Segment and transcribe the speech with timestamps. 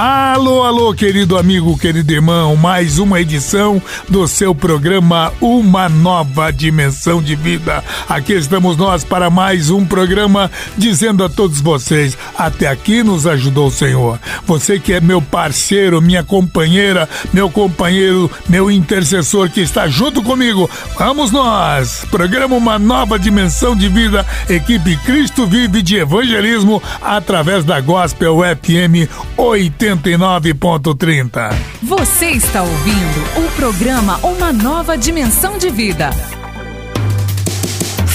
[0.00, 7.20] Alô, alô, querido amigo, querido irmão, mais uma edição do seu programa Uma Nova Dimensão
[7.20, 7.82] de Vida.
[8.08, 13.66] Aqui estamos nós para mais um programa dizendo a todos vocês: até aqui nos ajudou
[13.66, 14.20] o Senhor.
[14.46, 20.70] Você que é meu parceiro, minha companheira, meu companheiro, meu intercessor que está junto comigo,
[20.96, 22.06] vamos nós!
[22.08, 29.10] Programa Uma Nova Dimensão de Vida, equipe Cristo Vive de Evangelismo através da Gospel FM
[29.36, 29.87] 80.
[29.96, 31.54] 89.30.
[31.82, 36.10] Você está ouvindo o programa Uma Nova Dimensão de Vida.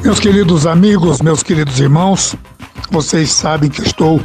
[0.03, 2.35] Meus queridos amigos, meus queridos irmãos,
[2.89, 4.19] vocês sabem que estou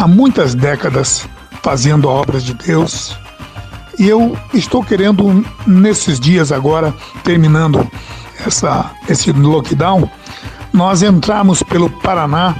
[0.00, 1.28] há muitas décadas
[1.62, 3.14] fazendo obras de Deus.
[3.98, 7.86] E eu estou querendo, nesses dias agora, terminando
[8.46, 10.10] essa, esse lockdown,
[10.72, 12.56] nós entramos pelo Paraná,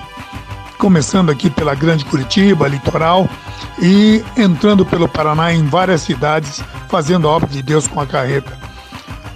[0.76, 3.26] começando aqui pela Grande Curitiba, litoral,
[3.80, 8.58] e entrando pelo Paraná em várias cidades, fazendo a obra de Deus com a carreta.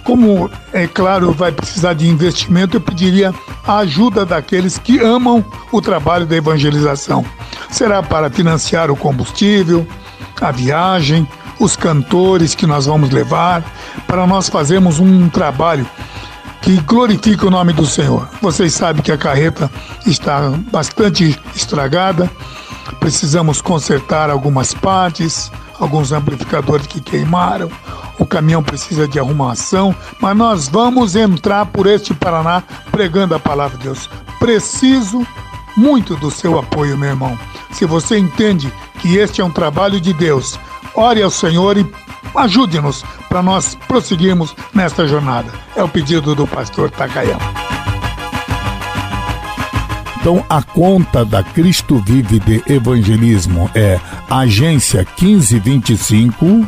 [0.05, 3.33] Como, é claro, vai precisar de investimento, eu pediria
[3.65, 7.25] a ajuda daqueles que amam o trabalho da evangelização.
[7.71, 9.85] Será para financiar o combustível,
[10.39, 11.27] a viagem,
[11.59, 13.65] os cantores que nós vamos levar,
[14.05, 15.87] para nós fazermos um trabalho
[16.61, 18.29] que glorifique o nome do Senhor.
[18.41, 19.71] Vocês sabem que a carreta
[20.05, 22.29] está bastante estragada,
[22.99, 27.71] precisamos consertar algumas partes, alguns amplificadores que queimaram,
[28.17, 33.77] o caminhão precisa de arrumação, mas nós vamos entrar por este Paraná pregando a palavra
[33.77, 34.09] de Deus.
[34.39, 35.25] Preciso
[35.75, 37.37] muito do seu apoio, meu irmão.
[37.71, 40.59] Se você entende que este é um trabalho de Deus,
[40.93, 41.85] ore ao Senhor e
[42.35, 45.51] ajude-nos para nós prosseguirmos nesta jornada.
[45.75, 47.65] É o pedido do pastor Takayama.
[50.25, 56.67] Então, a conta da Cristo Vive de Evangelismo é agência 1525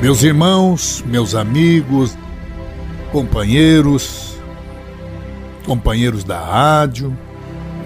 [0.00, 2.16] Meus irmãos, meus amigos,
[3.10, 4.38] companheiros,
[5.66, 7.16] companheiros da rádio,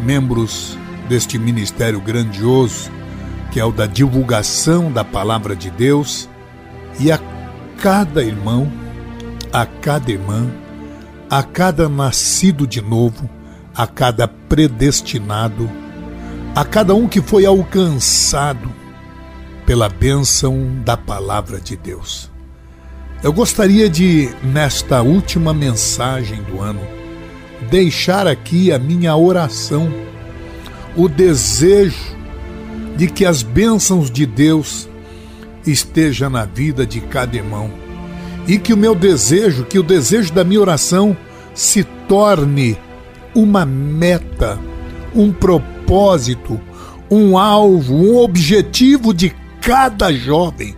[0.00, 0.78] membros
[1.08, 2.90] deste ministério grandioso
[3.52, 6.26] que é o da divulgação da palavra de Deus,
[6.98, 7.20] e a
[7.78, 8.72] cada irmão,
[9.52, 10.50] a cada irmã,
[11.28, 13.28] a cada nascido de novo,
[13.74, 15.70] a cada predestinado,
[16.56, 18.72] a cada um que foi alcançado
[19.72, 22.30] pela bênção da palavra de Deus.
[23.22, 26.82] Eu gostaria de, nesta última mensagem do ano,
[27.70, 29.90] deixar aqui a minha oração,
[30.94, 32.14] o desejo
[32.98, 34.90] de que as bênçãos de Deus
[35.66, 37.70] esteja na vida de cada irmão
[38.46, 41.16] e que o meu desejo, que o desejo da minha oração
[41.54, 42.76] se torne
[43.34, 44.58] uma meta,
[45.14, 46.60] um propósito,
[47.10, 50.76] um alvo, um objetivo de cada jovem,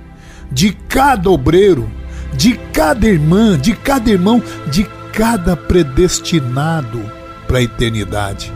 [0.52, 1.90] de cada obreiro,
[2.34, 7.00] de cada irmã, de cada irmão, de cada predestinado
[7.48, 8.52] para a eternidade.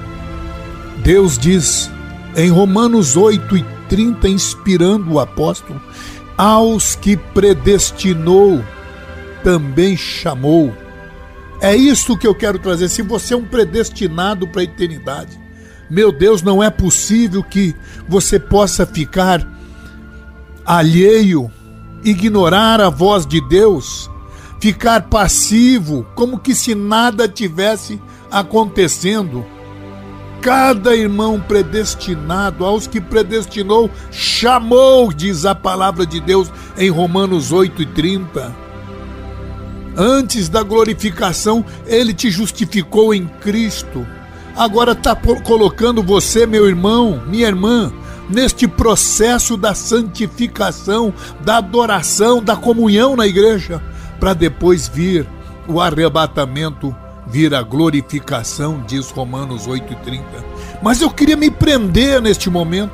[0.99, 1.91] Deus diz
[2.37, 5.81] em Romanos 8 e 30, inspirando o apóstolo,
[6.37, 8.63] aos que predestinou,
[9.43, 10.75] também chamou.
[11.61, 12.89] É isso que eu quero trazer.
[12.89, 15.39] Se você é um predestinado para a eternidade,
[15.89, 17.75] meu Deus, não é possível que
[18.07, 19.58] você possa ficar
[20.69, 21.51] alheio,
[22.05, 24.11] ignorar a voz de Deus,
[24.61, 27.99] ficar passivo, como que se nada tivesse
[28.31, 29.47] acontecendo
[30.43, 37.81] cada irmão predestinado, aos que predestinou, chamou, diz a palavra de Deus em Romanos 8
[37.81, 38.55] e 30.
[39.97, 44.07] Antes da glorificação, ele te justificou em Cristo.
[44.55, 47.91] Agora está colocando você, meu irmão, minha irmã,
[48.29, 53.83] neste processo da santificação, da adoração, da comunhão na igreja,
[54.21, 55.27] para depois vir
[55.67, 56.95] o arrebatamento
[57.27, 60.23] vir a glorificação, diz Romanos 8,30.
[60.83, 62.93] Mas eu queria me prender neste momento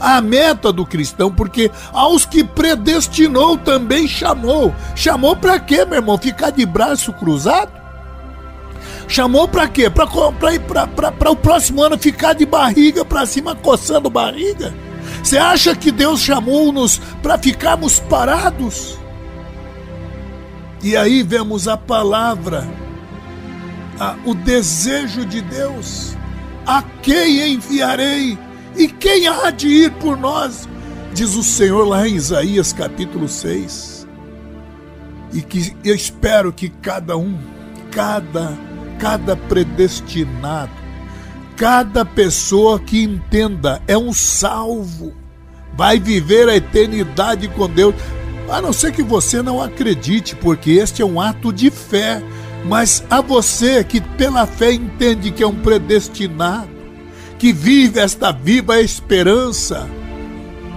[0.00, 4.74] à meta do cristão, porque aos que predestinou também chamou.
[4.94, 6.18] Chamou para quê, meu irmão?
[6.18, 7.83] Ficar de braço cruzado?
[9.06, 9.90] Chamou para quê?
[9.90, 14.74] Para o próximo ano ficar de barriga para cima, coçando barriga?
[15.22, 18.98] Você acha que Deus chamou-nos para ficarmos parados?
[20.82, 22.66] E aí vemos a palavra
[23.98, 26.16] ah, o desejo de Deus.
[26.66, 28.38] A quem enviarei?
[28.76, 30.68] E quem há de ir por nós?
[31.12, 34.06] Diz o Senhor lá em Isaías capítulo 6.
[35.32, 37.38] E que eu espero que cada um,
[37.90, 38.52] cada,
[38.98, 40.72] cada predestinado,
[41.56, 45.12] cada pessoa que entenda é um salvo,
[45.76, 47.94] vai viver a eternidade com Deus.
[48.48, 52.22] A não ser que você não acredite, porque este é um ato de fé.
[52.64, 56.68] Mas a você que pela fé entende que é um predestinado,
[57.38, 59.88] que vive esta viva esperança,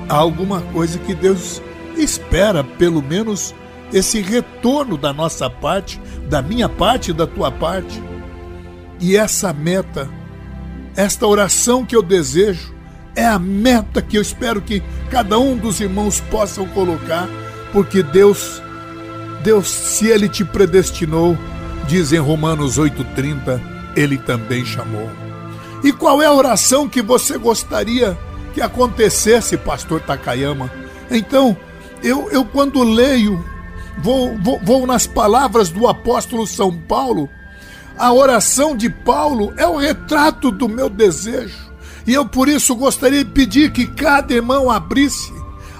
[0.09, 1.61] há alguma coisa que Deus
[1.95, 3.55] espera, pelo menos
[3.91, 5.99] esse retorno da nossa parte,
[6.29, 8.01] da minha parte e da tua parte.
[8.99, 10.09] E essa meta,
[10.95, 12.75] esta oração que eu desejo,
[13.15, 17.27] é a meta que eu espero que cada um dos irmãos possam colocar,
[17.71, 18.61] porque Deus,
[19.43, 21.37] Deus, se Ele te predestinou,
[21.87, 23.61] Diz em Romanos 8,30,
[23.95, 25.09] ele também chamou.
[25.81, 28.17] E qual é a oração que você gostaria
[28.53, 30.69] que acontecesse, pastor Takayama?
[31.09, 31.55] Então,
[32.03, 33.41] eu, eu quando leio,
[33.99, 37.29] vou, vou, vou nas palavras do apóstolo São Paulo,
[37.97, 41.67] a oração de Paulo é o retrato do meu desejo.
[42.05, 45.33] E eu por isso gostaria de pedir que cada irmão abrisse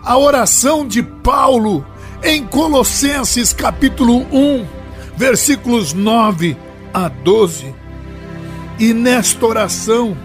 [0.04, 1.86] a oração de Paulo
[2.24, 4.66] em Colossenses capítulo 1,
[5.16, 6.58] versículos 9
[6.94, 7.74] a 12.
[8.80, 10.18] E nesta oração,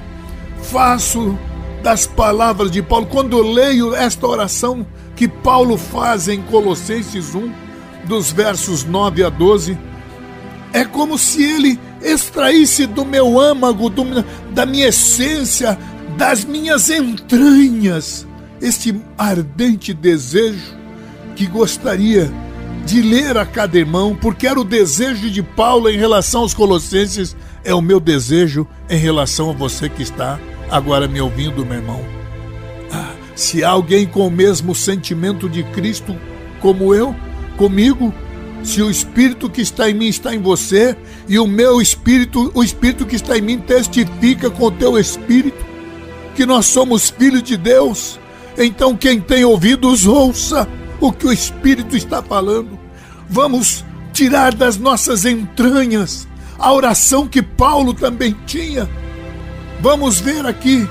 [0.62, 1.38] faço
[1.82, 7.52] das palavras de Paulo, quando leio esta oração que Paulo faz em Colossenses 1,
[8.12, 9.78] dos versos 9 a 12,
[10.70, 14.04] é como se ele extraísse do meu âmago, do,
[14.52, 15.78] da minha essência,
[16.18, 18.26] das minhas entranhas,
[18.60, 20.76] este ardente desejo
[21.34, 22.30] que gostaria
[22.84, 27.34] de ler a cada irmão, porque era o desejo de Paulo em relação aos Colossenses,
[27.64, 30.38] é o meu desejo em relação a você que está
[30.70, 32.04] agora me ouvindo, meu irmão.
[32.92, 36.14] Ah, se há alguém com o mesmo sentimento de Cristo
[36.60, 37.16] como eu,
[37.62, 38.12] comigo,
[38.64, 40.96] se o espírito que está em mim está em você
[41.28, 45.64] e o meu espírito, o espírito que está em mim testifica com o teu espírito
[46.34, 48.18] que nós somos filhos de Deus,
[48.58, 50.68] então quem tem ouvidos ouça
[51.00, 52.76] o que o Espírito está falando.
[53.28, 56.26] Vamos tirar das nossas entranhas
[56.58, 58.90] a oração que Paulo também tinha.
[59.80, 60.88] Vamos ver aqui,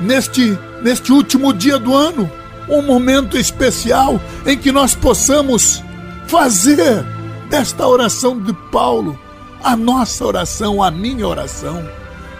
[0.00, 2.30] neste, neste último dia do ano,
[2.68, 5.82] um momento especial em que nós possamos
[6.26, 7.04] fazer
[7.48, 9.18] desta oração de Paulo
[9.62, 11.88] a nossa oração, a minha oração.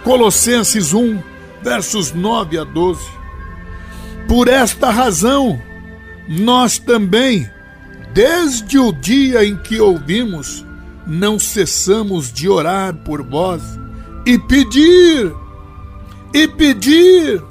[0.03, 1.21] Colossenses 1,
[1.61, 3.01] versos 9 a 12.
[4.27, 5.61] Por esta razão,
[6.27, 7.49] nós também,
[8.13, 10.65] desde o dia em que ouvimos,
[11.05, 13.61] não cessamos de orar por vós
[14.25, 15.33] e pedir,
[16.33, 17.41] e pedir,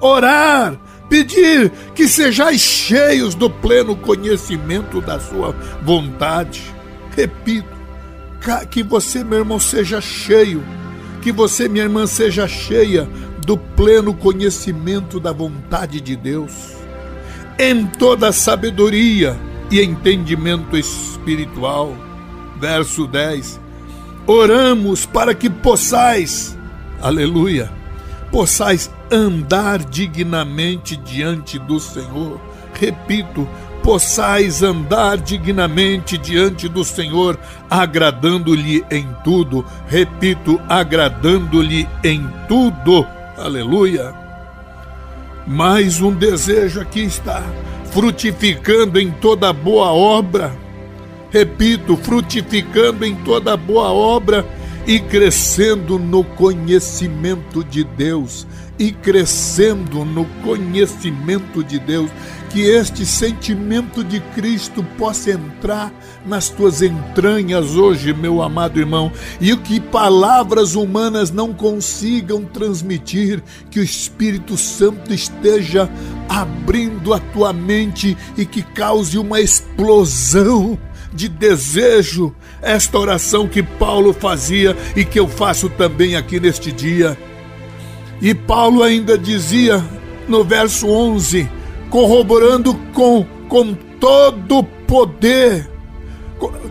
[0.00, 0.79] orar,
[1.10, 6.62] pedir que sejais cheios do pleno conhecimento da Sua vontade.
[7.14, 7.68] Repito,
[8.70, 10.64] que você, meu irmão, seja cheio,
[11.20, 13.06] que você, minha irmã, seja cheia
[13.44, 16.52] do pleno conhecimento da vontade de Deus,
[17.58, 19.36] em toda sabedoria
[19.70, 21.94] e entendimento espiritual.
[22.58, 23.60] Verso 10:
[24.26, 26.56] Oramos para que possais,
[27.02, 27.79] aleluia,
[28.30, 32.40] possais andar dignamente diante do Senhor.
[32.72, 33.48] Repito,
[33.82, 39.64] possais andar dignamente diante do Senhor, agradando-lhe em tudo.
[39.88, 43.06] Repito, agradando-lhe em tudo.
[43.36, 44.14] Aleluia.
[45.46, 47.42] Mais um desejo aqui está,
[47.90, 50.56] frutificando em toda boa obra.
[51.30, 54.46] Repito, frutificando em toda boa obra
[54.86, 58.46] e crescendo no conhecimento de Deus,
[58.78, 62.10] e crescendo no conhecimento de Deus,
[62.48, 65.92] que este sentimento de Cristo possa entrar
[66.26, 73.80] nas tuas entranhas hoje, meu amado irmão, e que palavras humanas não consigam transmitir, que
[73.80, 75.88] o Espírito Santo esteja
[76.28, 80.78] abrindo a tua mente e que cause uma explosão
[81.12, 87.16] de desejo, esta oração que Paulo fazia e que eu faço também aqui neste dia.
[88.20, 89.82] E Paulo ainda dizia
[90.28, 91.48] no verso 11,
[91.88, 95.70] corroborando com, com todo poder,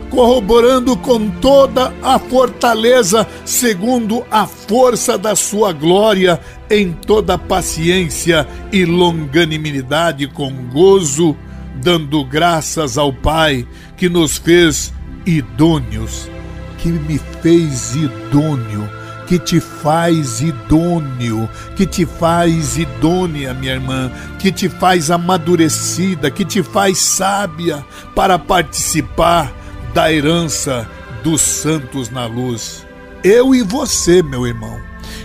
[0.10, 8.86] corroborando com toda a fortaleza, segundo a força da sua glória, em toda paciência e
[8.86, 11.36] longanimidade, com gozo,
[11.82, 13.68] dando graças ao Pai
[13.98, 14.94] que nos fez
[15.38, 16.30] idôneos,
[16.78, 18.90] que me fez idôneo,
[19.28, 26.44] que te faz idôneo, que te faz idônea, minha irmã, que te faz amadurecida, que
[26.44, 29.54] te faz sábia para participar
[29.94, 30.88] da herança
[31.24, 32.86] dos santos na luz.
[33.24, 34.80] Eu e você, meu irmão,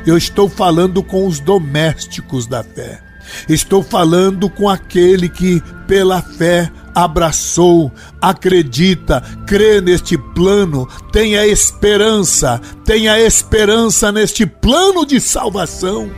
[0.06, 3.00] eu estou falando com os domésticos da fé.
[3.48, 12.60] Estou falando com aquele que, pela fé, abraçou, acredita, crê neste plano, tem a esperança,
[12.84, 16.10] tem a esperança neste plano de salvação.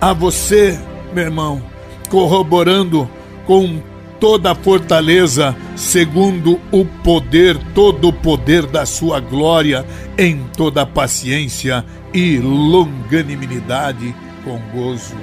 [0.00, 0.78] A você,
[1.12, 1.62] meu irmão,
[2.08, 3.08] corroborando
[3.46, 3.82] com
[4.18, 9.84] toda a fortaleza, segundo o poder, todo o poder da sua glória,
[10.18, 14.14] em toda paciência e longanimidade,
[14.44, 15.16] com gozo.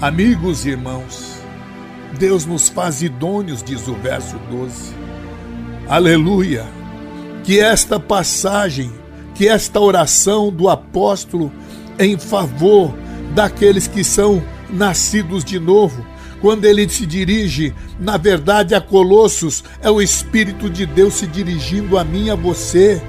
[0.00, 1.33] Amigos e irmãos,
[2.18, 4.92] Deus nos faz idôneos, diz o verso 12.
[5.88, 6.64] Aleluia!
[7.42, 8.90] Que esta passagem,
[9.34, 11.52] que esta oração do apóstolo
[11.98, 12.94] em favor
[13.34, 16.06] daqueles que são nascidos de novo,
[16.40, 21.98] quando ele se dirige, na verdade, a Colossos, é o Espírito de Deus se dirigindo
[21.98, 23.02] a mim a você,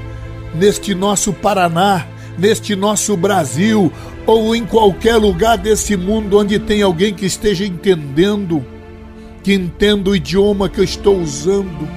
[0.53, 2.07] neste nosso Paraná,
[2.38, 3.91] neste nosso Brasil,
[4.25, 8.65] ou em qualquer lugar desse mundo onde tem alguém que esteja entendendo
[9.45, 11.87] que entenda o idioma que eu estou usando.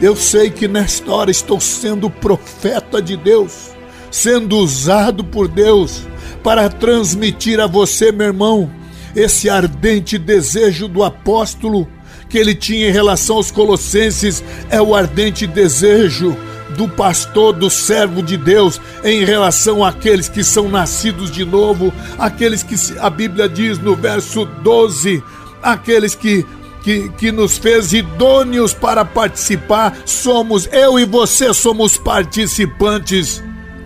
[0.00, 3.72] Eu sei que nesta hora estou sendo profeta de Deus,
[4.12, 6.06] sendo usado por Deus
[6.40, 8.70] para transmitir a você, meu irmão,
[9.16, 11.88] esse ardente desejo do apóstolo
[12.28, 16.36] que ele tinha em relação aos colossenses, é o ardente desejo
[16.76, 22.62] do pastor, do servo de Deus, em relação àqueles que são nascidos de novo, aqueles
[22.62, 25.24] que a Bíblia diz no verso 12,
[25.60, 26.46] aqueles que
[26.88, 33.44] que, que nos fez idôneos para participar, somos, eu e você somos participantes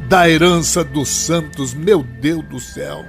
[0.08, 3.04] da herança dos santos, meu Deus do céu.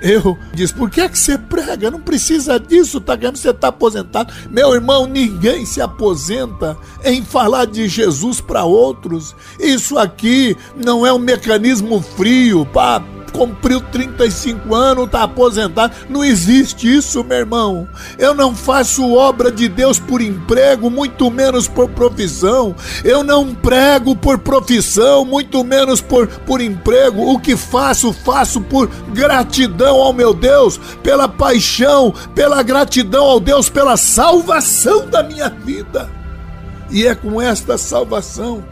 [0.00, 1.90] Eu diz, por que é que você prega?
[1.90, 4.32] Não precisa disso, tá ganhando, você tá aposentado.
[4.48, 9.36] Meu irmão, ninguém se aposenta em falar de Jesus para outros.
[9.60, 15.94] Isso aqui não é um mecanismo frio para cumpriu 35 anos, está aposentado.
[16.08, 17.88] Não existe isso, meu irmão.
[18.18, 22.74] Eu não faço obra de Deus por emprego, muito menos por profissão.
[23.04, 27.32] Eu não prego por profissão, muito menos por, por emprego.
[27.32, 33.68] O que faço, faço por gratidão ao meu Deus, pela paixão, pela gratidão ao Deus,
[33.68, 36.10] pela salvação da minha vida.
[36.90, 38.64] E é com esta salvação,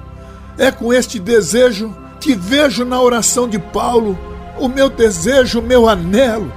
[0.57, 4.19] é com este desejo que vejo na oração de Paulo
[4.59, 6.53] o meu desejo, o meu anelo.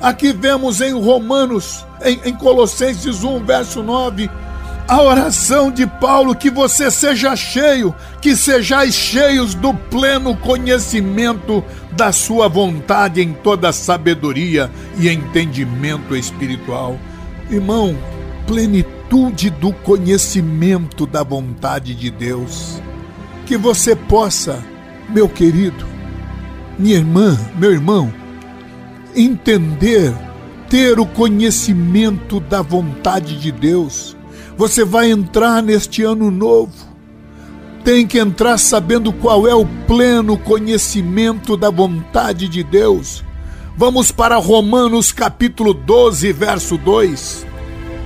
[0.00, 4.30] Aqui vemos em Romanos, em, em Colossenses 1, verso 9,
[4.88, 12.12] a oração de Paulo que você seja cheio, que sejais cheios do pleno conhecimento da
[12.12, 16.98] sua vontade em toda sabedoria e entendimento espiritual.
[17.50, 17.96] Irmão,
[18.46, 22.80] plenitude do conhecimento da vontade de Deus.
[23.44, 24.64] Que você possa,
[25.08, 25.95] meu querido,
[26.78, 28.12] minha irmã, meu irmão,
[29.14, 30.14] entender,
[30.68, 34.16] ter o conhecimento da vontade de Deus.
[34.56, 36.72] Você vai entrar neste ano novo.
[37.84, 43.24] Tem que entrar sabendo qual é o pleno conhecimento da vontade de Deus.
[43.76, 47.46] Vamos para Romanos capítulo 12, verso 2.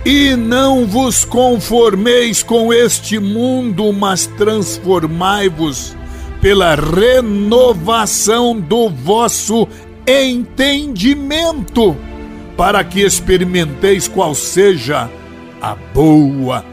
[0.04, 5.96] E não vos conformeis com este mundo, mas transformai-vos
[6.40, 9.68] pela renovação do vosso
[10.06, 11.97] entendimento,
[12.56, 15.11] para que experimenteis qual seja
[15.61, 16.64] a boa,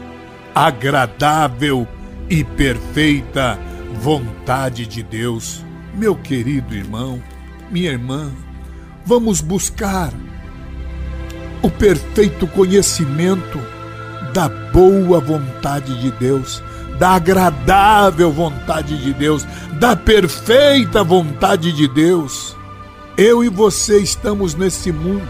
[0.54, 1.86] agradável
[2.28, 3.58] e perfeita
[3.94, 5.64] vontade de Deus.
[5.94, 7.22] Meu querido irmão,
[7.70, 8.30] minha irmã,
[9.04, 10.12] vamos buscar
[11.62, 13.60] o perfeito conhecimento
[14.32, 16.62] da boa vontade de Deus,
[16.98, 22.56] da agradável vontade de Deus, da perfeita vontade de Deus.
[23.16, 25.28] Eu e você estamos nesse mundo,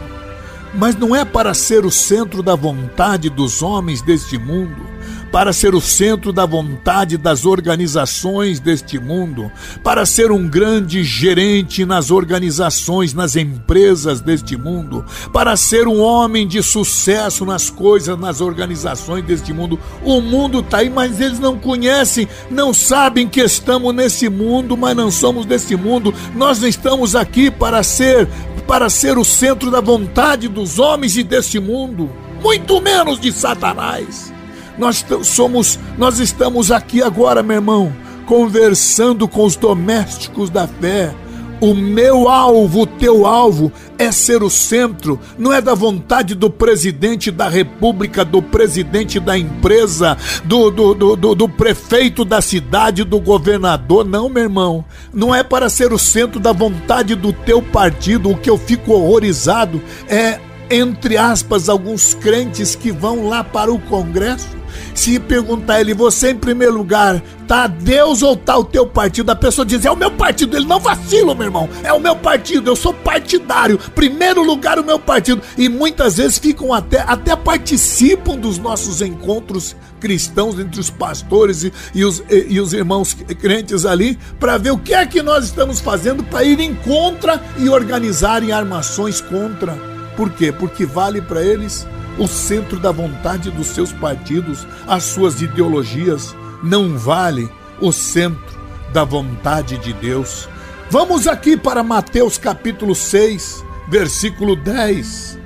[0.75, 4.98] mas não é para ser o centro da vontade dos homens deste mundo
[5.30, 9.50] para ser o centro da vontade das organizações deste mundo,
[9.82, 16.47] para ser um grande gerente nas organizações, nas empresas deste mundo, para ser um homem
[16.47, 19.78] de sucesso nas coisas, nas organizações deste mundo.
[20.02, 24.97] O mundo está aí, mas eles não conhecem, não sabem que estamos nesse mundo, mas
[24.97, 26.14] não somos desse mundo.
[26.34, 28.28] Nós estamos aqui para ser
[28.67, 32.10] para ser o centro da vontade dos homens e deste mundo,
[32.43, 34.30] muito menos de Satanás.
[34.78, 37.93] Nós somos, nós estamos aqui agora, meu irmão,
[38.26, 41.12] conversando com os domésticos da fé.
[41.60, 46.49] O meu alvo, o teu alvo é ser o centro, não é da vontade do
[46.49, 53.19] presidente da república, do presidente da empresa, do, do, do, do, prefeito da cidade, do
[53.19, 54.84] governador, não, meu irmão.
[55.12, 58.30] Não é para ser o centro da vontade do teu partido.
[58.30, 60.38] O que eu fico horrorizado é,
[60.71, 64.57] entre aspas, alguns crentes que vão lá para o Congresso
[64.95, 69.31] se perguntar ele, você em primeiro lugar, tá Deus ou tá o teu partido?
[69.31, 70.57] A pessoa diz, é o meu partido.
[70.57, 71.69] Ele não vacila, meu irmão.
[71.83, 73.78] É o meu partido, eu sou partidário.
[73.95, 75.43] Primeiro lugar, o meu partido.
[75.57, 81.73] E muitas vezes ficam até, até participam dos nossos encontros cristãos entre os pastores e,
[81.95, 85.47] e, os, e, e os irmãos crentes ali, para ver o que é que nós
[85.47, 89.73] estamos fazendo para ir em contra e organizarem armações contra.
[90.17, 90.52] Por quê?
[90.52, 91.87] Porque vale para eles
[92.19, 97.49] o centro da vontade dos seus partidos, as suas ideologias, não vale
[97.81, 98.59] o centro
[98.93, 100.49] da vontade de Deus.
[100.91, 105.39] Vamos aqui para Mateus capítulo 6, versículo 10.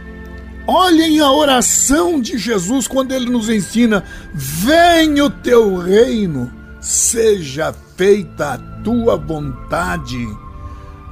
[0.67, 8.55] Olhem a oração de Jesus quando ele nos ensina: Venha o teu reino, seja feita
[8.55, 10.27] a tua vontade,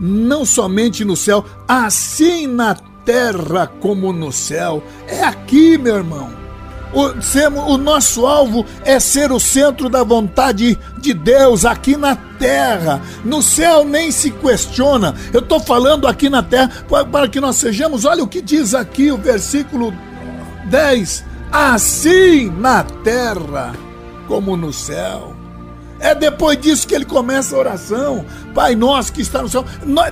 [0.01, 4.82] não somente no céu, assim na terra como no céu.
[5.06, 6.40] É aqui, meu irmão.
[6.92, 13.00] O, o nosso alvo é ser o centro da vontade de Deus aqui na terra.
[13.24, 15.14] No céu nem se questiona.
[15.32, 16.70] Eu estou falando aqui na terra
[17.10, 18.04] para que nós sejamos.
[18.04, 19.94] Olha o que diz aqui o versículo
[20.68, 23.72] 10: Assim na terra
[24.26, 25.39] como no céu.
[26.00, 28.24] É depois disso que ele começa a oração.
[28.54, 29.64] Pai nosso que está no céu.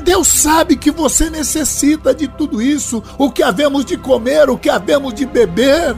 [0.04, 3.02] Deus sabe que você necessita de tudo isso.
[3.16, 5.96] O que havemos de comer, o que havemos de beber.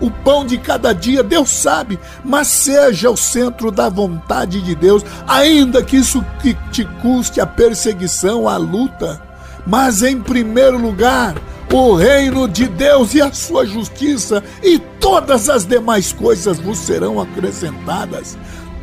[0.00, 5.04] O pão de cada dia, Deus sabe, mas seja o centro da vontade de Deus,
[5.26, 6.24] ainda que isso
[6.70, 9.20] te custe a perseguição, a luta.
[9.66, 11.34] Mas em primeiro lugar,
[11.72, 17.20] o reino de Deus e a sua justiça, e todas as demais coisas vos serão
[17.20, 18.38] acrescentadas.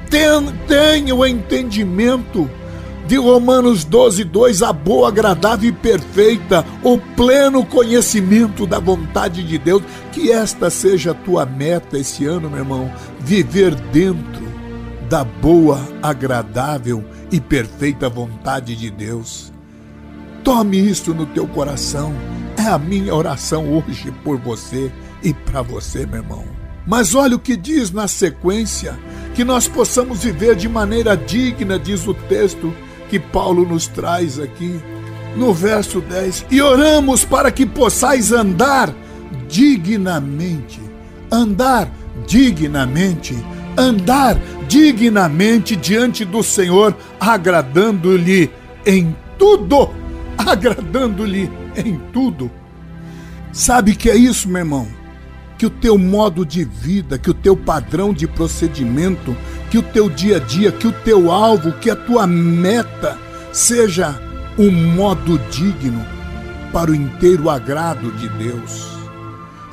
[0.10, 2.50] Tenha o entendimento
[3.08, 9.58] de Romanos 12, 2, a boa, agradável e perfeita, o pleno conhecimento da vontade de
[9.58, 9.84] Deus.
[10.12, 14.46] Que esta seja a tua meta esse ano, meu irmão, viver dentro
[15.10, 19.52] da boa, agradável e perfeita vontade de Deus.
[20.44, 22.14] Tome isso no teu coração.
[22.66, 26.44] É a minha oração hoje por você e para você, meu irmão.
[26.88, 28.98] Mas olha o que diz na sequência:
[29.36, 32.74] que nós possamos viver de maneira digna, diz o texto
[33.08, 34.82] que Paulo nos traz aqui,
[35.36, 36.48] no verso 10.
[36.50, 38.92] E oramos para que possais andar
[39.48, 40.82] dignamente.
[41.32, 41.88] Andar
[42.26, 43.38] dignamente.
[43.78, 48.50] Andar dignamente diante do Senhor, agradando-lhe
[48.88, 49.92] em tudo.
[50.36, 52.52] Agradando-lhe em tudo.
[53.52, 55.06] Sabe que é isso, meu irmão?
[55.58, 59.36] que o teu modo de vida, que o teu padrão de procedimento,
[59.70, 63.18] que o teu dia a dia, que o teu alvo, que a tua meta
[63.52, 64.20] seja
[64.58, 66.06] um modo digno
[66.72, 68.86] para o inteiro agrado de Deus.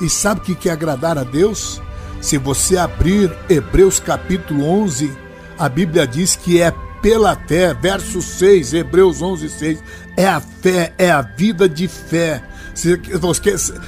[0.01, 1.81] E sabe o que é agradar a Deus?
[2.21, 5.13] Se você abrir Hebreus capítulo 11,
[5.59, 9.85] a Bíblia diz que é pela fé, verso 6, Hebreus 11, 6,
[10.17, 12.43] é a fé, é a vida de fé
[12.75, 12.99] se,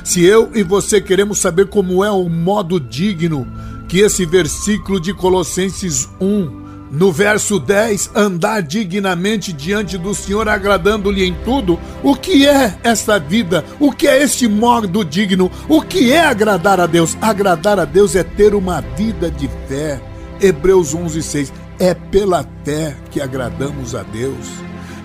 [0.04, 3.46] se eu e você queremos saber como é o modo digno
[3.88, 11.24] que esse versículo de Colossenses 1, no verso 10, andar dignamente diante do Senhor, agradando-lhe
[11.24, 11.78] em tudo.
[12.02, 13.64] O que é esta vida?
[13.80, 15.50] O que é este modo digno?
[15.68, 17.16] O que é agradar a Deus?
[17.20, 20.00] Agradar a Deus é ter uma vida de fé.
[20.40, 21.52] Hebreus 11, 6.
[21.78, 24.48] É pela fé que agradamos a Deus.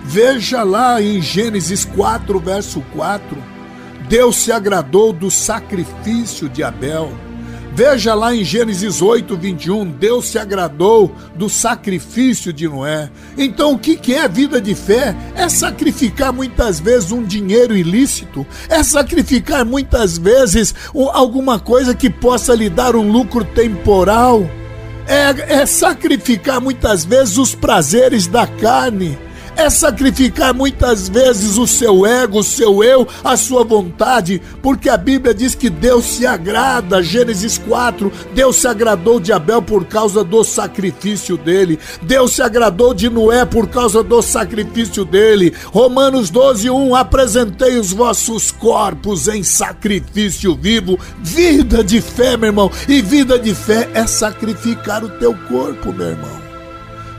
[0.04, 3.60] Veja lá em Gênesis 4, verso 4
[4.10, 7.12] Deus se agradou do sacrifício de Abel.
[7.72, 13.08] Veja lá em Gênesis 8, 21, Deus se agradou do sacrifício de Noé.
[13.38, 15.14] Então, o que é vida de fé?
[15.36, 20.74] É sacrificar muitas vezes um dinheiro ilícito, é sacrificar muitas vezes
[21.12, 24.44] alguma coisa que possa lhe dar um lucro temporal,
[25.10, 29.18] é, é sacrificar muitas vezes os prazeres da carne
[29.60, 34.96] é sacrificar muitas vezes o seu ego, o seu eu, a sua vontade, porque a
[34.96, 40.24] Bíblia diz que Deus se agrada, Gênesis 4, Deus se agradou de Abel por causa
[40.24, 45.52] do sacrifício dele, Deus se agradou de Noé por causa do sacrifício dele.
[45.66, 52.70] Romanos 12, 1, apresentei os vossos corpos em sacrifício vivo, vida de fé, meu irmão,
[52.88, 56.49] e vida de fé é sacrificar o teu corpo, meu irmão.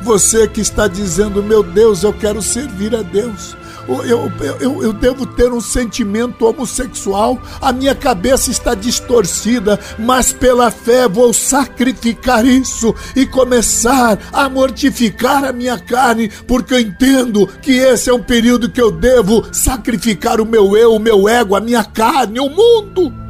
[0.04, 3.56] Você que está dizendo, meu Deus, eu quero servir a Deus.
[3.88, 10.70] Eu, eu, eu, devo ter um sentimento homossexual, a minha cabeça está distorcida, mas pela
[10.70, 17.72] fé vou sacrificar isso e começar a mortificar a minha carne, porque eu entendo que
[17.72, 21.60] esse é um período que eu devo sacrificar o meu eu, o meu ego, a
[21.60, 23.21] minha carne, o mundo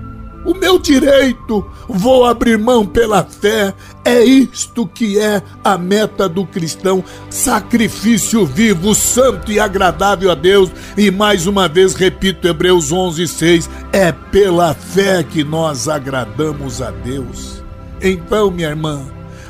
[0.43, 3.73] o meu direito, vou abrir mão pela fé.
[4.03, 10.71] É isto que é a meta do cristão: sacrifício vivo, santo e agradável a Deus.
[10.97, 16.89] E mais uma vez repito, Hebreus 11, 6: é pela fé que nós agradamos a
[16.89, 17.63] Deus.
[18.01, 19.05] Então, minha irmã,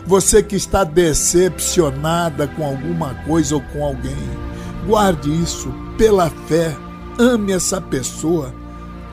[0.06, 4.30] você que está decepcionada com alguma coisa ou com alguém,
[4.86, 6.75] guarde isso pela fé,
[7.17, 8.54] ame essa pessoa,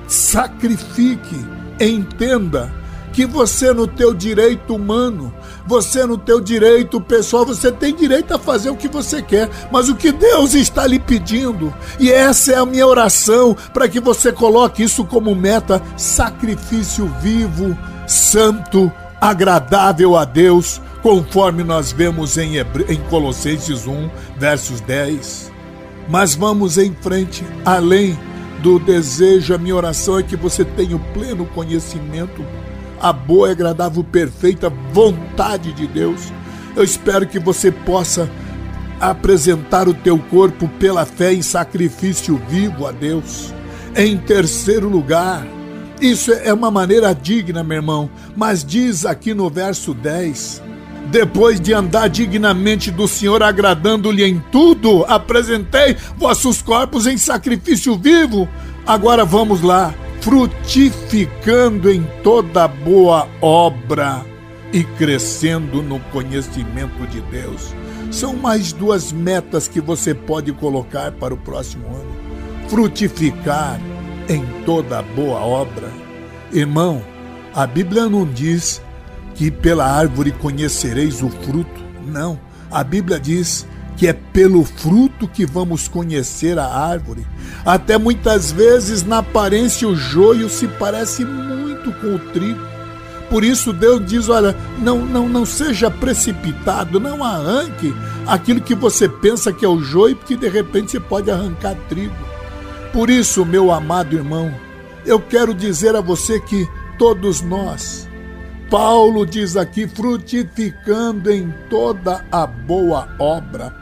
[0.08, 2.72] sacrifique entenda
[3.12, 5.34] que você no teu direito humano,
[5.66, 9.88] você no teu direito pessoal, você tem direito a fazer o que você quer, mas
[9.88, 14.30] o que Deus está lhe pedindo, e essa é a minha oração para que você
[14.30, 22.86] coloque isso como meta, sacrifício vivo, santo, agradável a Deus, conforme nós vemos em, Hebre...
[22.88, 25.50] em Colossenses 1, versos 10.
[26.08, 28.18] Mas vamos em frente, além
[28.62, 32.44] do desejo, a minha oração é que você tenha o pleno conhecimento,
[33.00, 36.32] a boa, agradável, perfeita vontade de Deus.
[36.74, 38.30] Eu espero que você possa
[39.00, 43.52] apresentar o teu corpo pela fé em sacrifício vivo a Deus.
[43.96, 45.46] Em terceiro lugar,
[46.00, 50.62] isso é uma maneira digna, meu irmão, mas diz aqui no verso 10:
[51.10, 58.48] depois de andar dignamente do Senhor, agradando-lhe em tudo, apresentei vossos corpos em sacrifício vivo.
[58.86, 64.24] Agora vamos lá, frutificando em toda boa obra
[64.72, 67.74] e crescendo no conhecimento de Deus.
[68.10, 72.16] São mais duas metas que você pode colocar para o próximo ano:
[72.68, 73.80] frutificar
[74.28, 75.90] em toda boa obra.
[76.52, 77.02] Irmão,
[77.54, 78.82] a Bíblia não diz
[79.38, 81.80] que pela árvore conhecereis o fruto.
[82.04, 82.40] Não.
[82.68, 83.64] A Bíblia diz
[83.96, 87.24] que é pelo fruto que vamos conhecer a árvore.
[87.64, 92.60] Até muitas vezes, na aparência, o joio se parece muito com o trigo.
[93.30, 97.94] Por isso Deus diz: olha, não, não, não seja precipitado, não arranque
[98.26, 102.14] aquilo que você pensa que é o joio, porque de repente você pode arrancar trigo.
[102.92, 104.52] Por isso, meu amado irmão,
[105.06, 106.66] eu quero dizer a você que
[106.98, 108.07] todos nós,
[108.70, 113.74] Paulo diz aqui, frutificando em toda a boa obra.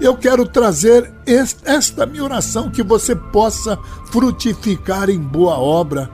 [0.00, 3.78] Eu quero trazer esta minha oração que você possa
[4.12, 6.10] frutificar em boa obra.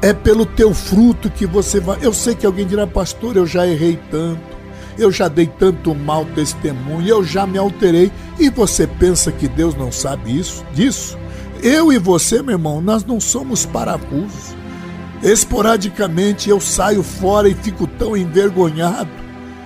[0.00, 1.98] É pelo teu fruto que você vai.
[2.00, 4.40] Eu sei que alguém dirá, pastor, eu já errei tanto,
[4.96, 8.10] eu já dei tanto mau testemunho, eu já me alterei.
[8.38, 10.64] E você pensa que Deus não sabe isso?
[10.72, 11.18] Disso?
[11.62, 14.61] Eu e você, meu irmão, nós não somos parafusos.
[15.22, 19.22] Esporadicamente eu saio fora e fico tão envergonhado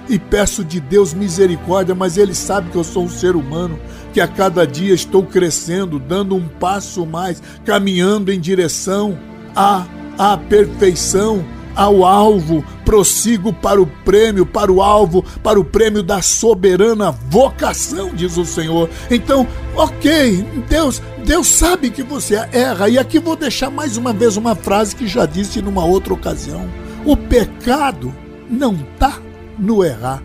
[0.09, 3.79] e peço de Deus misericórdia, mas Ele sabe que eu sou um ser humano,
[4.13, 9.19] que a cada dia estou crescendo, dando um passo mais, caminhando em direção
[9.55, 9.87] à,
[10.19, 16.23] à perfeição, ao alvo, prossigo para o prêmio, para o alvo, para o prêmio da
[16.23, 18.89] soberana vocação, diz o Senhor.
[19.11, 22.89] Então, ok, Deus, Deus sabe que você erra.
[22.89, 26.71] E aqui vou deixar mais uma vez uma frase que já disse numa outra ocasião.
[27.05, 28.15] O pecado
[28.49, 29.21] não está
[29.59, 30.23] no errar.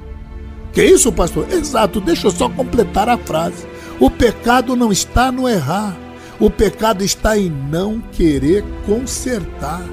[0.71, 1.51] Que isso, pastor?
[1.51, 3.65] Exato, deixa eu só completar a frase.
[3.99, 5.97] O pecado não está no errar.
[6.39, 9.83] O pecado está em não querer consertar.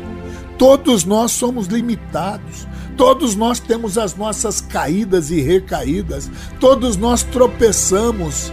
[0.58, 2.68] Todos nós somos limitados.
[2.98, 6.30] Todos nós temos as nossas caídas e recaídas.
[6.60, 8.52] Todos nós tropeçamos.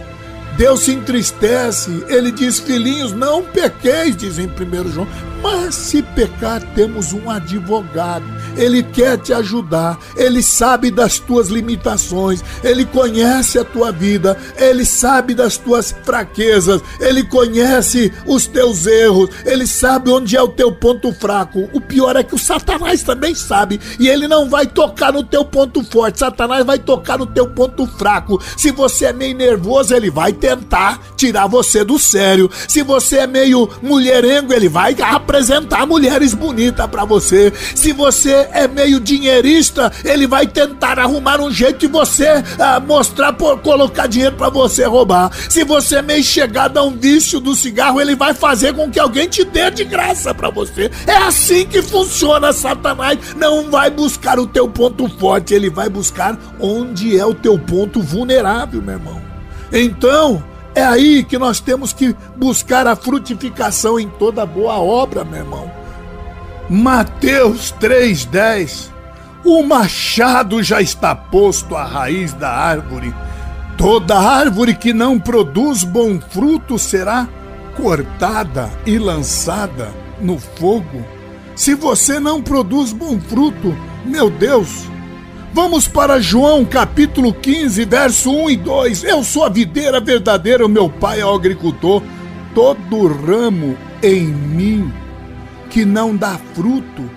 [0.56, 5.08] Deus se entristece, ele diz: Filhinhos, não pequeis, diz em 1 João,
[5.42, 8.24] mas se pecar, temos um advogado.
[8.56, 14.84] Ele quer te ajudar, ele sabe das tuas limitações, ele conhece a tua vida, ele
[14.84, 20.72] sabe das tuas fraquezas, ele conhece os teus erros, ele sabe onde é o teu
[20.72, 21.68] ponto fraco.
[21.72, 25.44] O pior é que o Satanás também sabe, e ele não vai tocar no teu
[25.44, 28.40] ponto forte, Satanás vai tocar no teu ponto fraco.
[28.56, 32.50] Se você é meio nervoso, ele vai tentar tirar você do sério.
[32.68, 37.52] Se você é meio mulherengo, ele vai apresentar mulheres bonitas para você.
[37.74, 43.32] Se você é meio dinheirista, ele vai tentar arrumar um jeito de você ah, mostrar
[43.32, 45.30] por colocar dinheiro para você roubar.
[45.48, 48.98] Se você é meio chegado a um vício do cigarro, ele vai fazer com que
[48.98, 50.90] alguém te dê de graça para você.
[51.06, 53.18] É assim que funciona Satanás.
[53.36, 58.00] Não vai buscar o teu ponto forte, ele vai buscar onde é o teu ponto
[58.00, 59.22] vulnerável, meu irmão.
[59.72, 60.42] Então,
[60.74, 65.85] é aí que nós temos que buscar a frutificação em toda boa obra, meu irmão.
[66.68, 68.90] Mateus 3,10
[69.44, 73.14] O machado já está posto à raiz da árvore.
[73.78, 77.28] Toda árvore que não produz bom fruto será
[77.76, 81.04] cortada e lançada no fogo.
[81.54, 84.88] Se você não produz bom fruto, meu Deus,
[85.52, 89.04] Vamos para João capítulo 15, verso 1 e 2.
[89.04, 92.02] Eu sou a videira verdadeira, o meu pai é o agricultor.
[92.54, 94.92] Todo ramo em mim
[95.70, 97.10] que não dá fruto,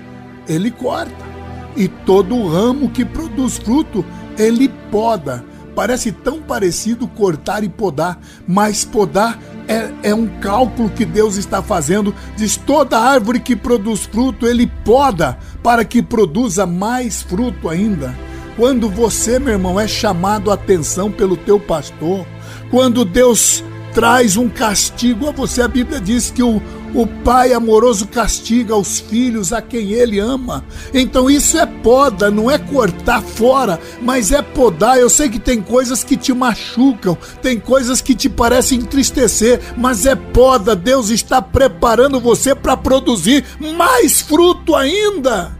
[0.47, 1.29] ele corta.
[1.75, 4.03] E todo ramo que produz fruto,
[4.37, 5.45] ele poda.
[5.75, 11.61] Parece tão parecido cortar e podar, mas podar é, é, um cálculo que Deus está
[11.61, 12.13] fazendo.
[12.35, 18.13] Diz: toda árvore que produz fruto, Ele poda para que produza mais fruto ainda.
[18.57, 22.25] Quando você, meu irmão, é chamado a atenção pelo teu pastor,
[22.69, 26.61] quando Deus traz um castigo a você, a Bíblia diz que o,
[26.93, 30.63] o pai amoroso castiga os filhos a quem ele ama.
[30.93, 34.97] Então isso é poda, não é cortar fora, mas é podar.
[34.99, 40.05] Eu sei que tem coisas que te machucam, tem coisas que te parecem entristecer, mas
[40.05, 40.75] é poda.
[40.75, 43.45] Deus está preparando você para produzir
[43.77, 45.57] mais fruto ainda.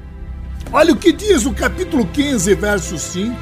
[0.72, 3.36] Olha o que diz o capítulo 15, verso 5.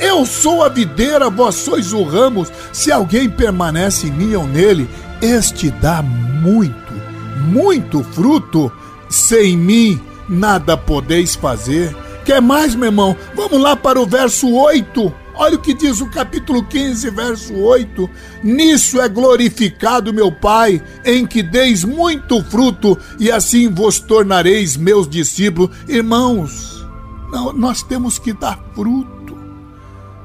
[0.00, 2.46] Eu sou a videira, vós sois o ramo.
[2.72, 4.88] Se alguém permanece em mim ou nele,
[5.20, 6.94] este dá muito,
[7.40, 8.70] muito fruto.
[9.08, 11.94] Sem mim nada podeis fazer.
[12.24, 13.16] Quer mais, meu irmão?
[13.34, 15.12] Vamos lá para o verso 8.
[15.34, 18.08] Olha o que diz o capítulo 15, verso 8:
[18.44, 25.08] Nisso é glorificado meu Pai, em que deis muito fruto, e assim vos tornareis meus
[25.08, 25.74] discípulos.
[25.88, 26.86] Irmãos,
[27.32, 29.38] não, nós temos que dar fruto.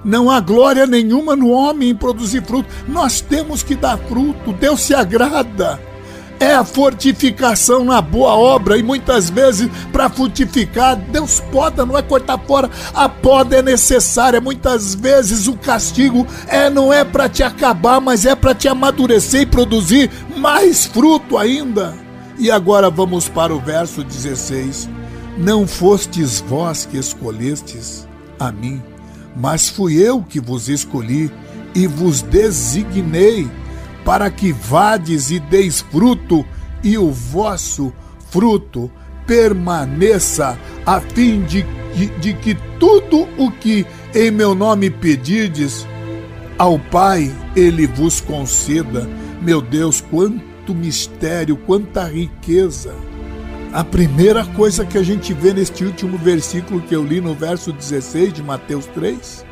[0.04, 2.70] Não há glória nenhuma no homem em produzir fruto.
[2.88, 4.54] Nós temos que dar fruto.
[4.54, 5.80] Deus se agrada
[6.40, 8.78] é a fortificação na boa obra.
[8.78, 12.70] E muitas vezes, para frutificar, Deus poda, não é cortar fora.
[12.94, 14.42] A poda é necessária.
[14.42, 19.42] Muitas vezes o castigo é não é para te acabar, mas é para te amadurecer
[19.42, 21.94] e produzir mais fruto ainda.
[22.38, 24.90] E agora vamos para o verso 16.
[25.38, 28.08] Não fostes vós que escolhestes
[28.40, 28.82] a mim,
[29.36, 31.32] mas fui eu que vos escolhi
[31.74, 33.50] e vos designei
[34.06, 36.46] para que vades e deis fruto,
[36.84, 37.92] e o vosso
[38.30, 38.90] fruto
[39.26, 41.66] permaneça, a fim de,
[41.96, 45.88] de, de que tudo o que em meu nome pedirdes
[46.58, 49.10] ao Pai, ele vos conceda.
[49.42, 52.94] Meu Deus, quanto mistério, quanta riqueza.
[53.74, 57.74] A primeira coisa que a gente vê neste último versículo que eu li no verso
[57.74, 59.46] 16 de Mateus 3,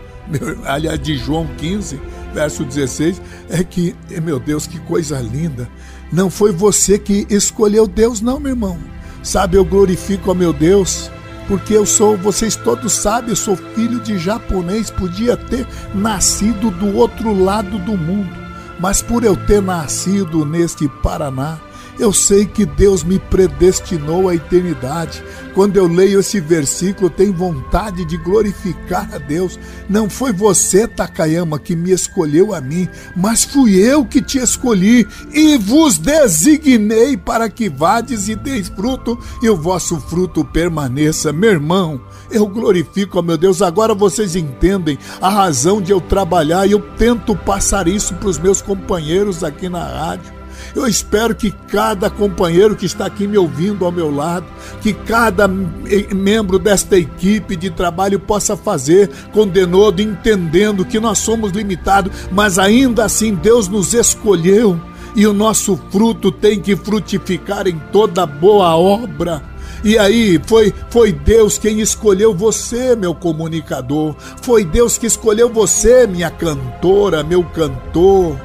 [0.65, 1.99] aliás, de João 15,
[2.33, 5.69] verso 16, é que, meu Deus, que coisa linda.
[6.11, 8.77] Não foi você que escolheu Deus, não, meu irmão.
[9.21, 11.09] Sabe, eu glorifico ao meu Deus,
[11.47, 16.95] porque eu sou, vocês todos sabem, eu sou filho de japonês, podia ter nascido do
[16.97, 18.35] outro lado do mundo,
[18.79, 21.59] mas por eu ter nascido neste Paraná,
[21.99, 25.23] eu sei que Deus me predestinou à eternidade.
[25.53, 29.59] Quando eu leio esse versículo, tenho vontade de glorificar a Deus.
[29.87, 35.07] Não foi você, Takayama, que me escolheu a mim, mas fui eu que te escolhi
[35.31, 41.31] e vos designei para que vades e deis fruto e o vosso fruto permaneça.
[41.31, 42.01] Meu irmão,
[42.31, 43.61] eu glorifico a meu Deus.
[43.61, 48.39] Agora vocês entendem a razão de eu trabalhar e eu tento passar isso para os
[48.39, 50.42] meus companheiros aqui na rádio.
[50.75, 54.45] Eu espero que cada companheiro que está aqui me ouvindo ao meu lado,
[54.81, 61.51] que cada membro desta equipe de trabalho possa fazer com denodo, entendendo que nós somos
[61.51, 64.79] limitados, mas ainda assim Deus nos escolheu
[65.15, 69.43] e o nosso fruto tem que frutificar em toda boa obra.
[69.83, 74.15] E aí foi foi Deus quem escolheu você, meu comunicador.
[74.41, 78.37] Foi Deus que escolheu você, minha cantora, meu cantor.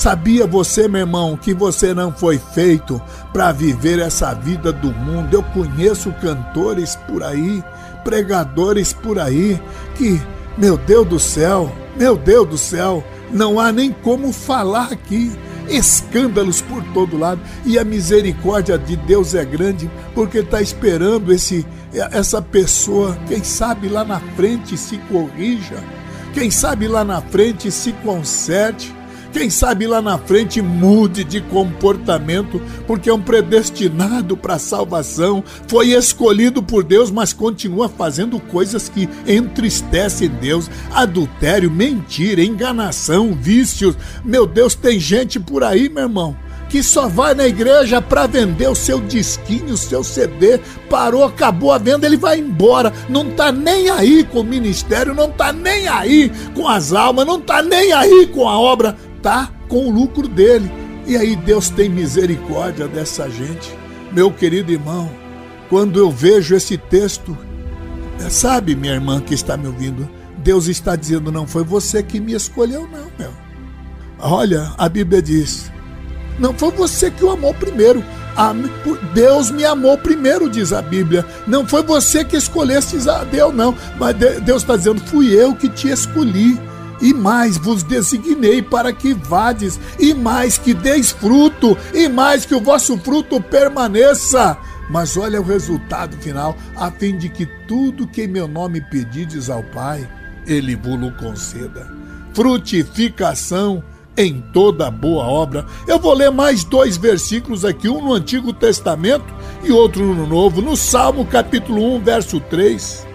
[0.00, 2.98] Sabia você, meu irmão, que você não foi feito
[3.34, 5.34] para viver essa vida do mundo?
[5.34, 7.62] Eu conheço cantores por aí,
[8.02, 9.60] pregadores por aí,
[9.96, 10.18] que,
[10.56, 15.38] meu Deus do céu, meu Deus do céu, não há nem como falar aqui.
[15.68, 17.42] Escândalos por todo lado.
[17.66, 23.86] E a misericórdia de Deus é grande, porque está esperando esse, essa pessoa, quem sabe
[23.86, 25.76] lá na frente se corrija,
[26.32, 28.98] quem sabe lá na frente se conserte
[29.32, 35.42] quem sabe lá na frente mude de comportamento, porque é um predestinado para a salvação,
[35.66, 43.96] foi escolhido por Deus, mas continua fazendo coisas que entristecem Deus: adultério, mentira, enganação, vícios.
[44.24, 46.36] Meu Deus, tem gente por aí, meu irmão
[46.70, 51.72] que só vai na igreja para vender o seu disquinho, o seu CD, parou, acabou
[51.72, 55.88] a venda, ele vai embora, não tá nem aí com o ministério, não tá nem
[55.88, 60.28] aí com as almas, não tá nem aí com a obra tá com o lucro
[60.28, 60.70] dele.
[61.06, 63.74] E aí Deus tem misericórdia dessa gente.
[64.12, 65.10] Meu querido irmão,
[65.68, 67.36] quando eu vejo esse texto,
[68.24, 72.20] é, sabe, minha irmã que está me ouvindo, Deus está dizendo: não foi você que
[72.20, 73.32] me escolheu, não, meu.
[74.18, 75.70] Olha, a Bíblia diz:
[76.38, 78.02] não foi você que o amou primeiro.
[79.12, 81.26] Deus me amou primeiro, diz a Bíblia.
[81.46, 82.96] Não foi você que escolheste
[83.30, 83.76] Deus, não.
[83.98, 86.58] Mas Deus está dizendo: fui eu que te escolhi
[87.00, 92.54] e mais vos designei para que vades, e mais que deis fruto, e mais que
[92.54, 94.56] o vosso fruto permaneça.
[94.90, 99.48] Mas olha o resultado final, a fim de que tudo que em meu nome pedides
[99.48, 100.08] ao Pai,
[100.46, 101.88] Ele vos conceda.
[102.34, 103.82] Frutificação
[104.16, 105.64] em toda boa obra.
[105.86, 109.32] Eu vou ler mais dois versículos aqui, um no Antigo Testamento
[109.62, 113.06] e outro no Novo, no Salmo capítulo 1, verso 3.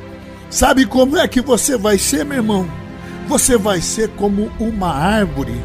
[0.49, 2.84] Sabe como é que você vai ser, meu irmão?
[3.27, 5.59] Você vai ser como uma árvore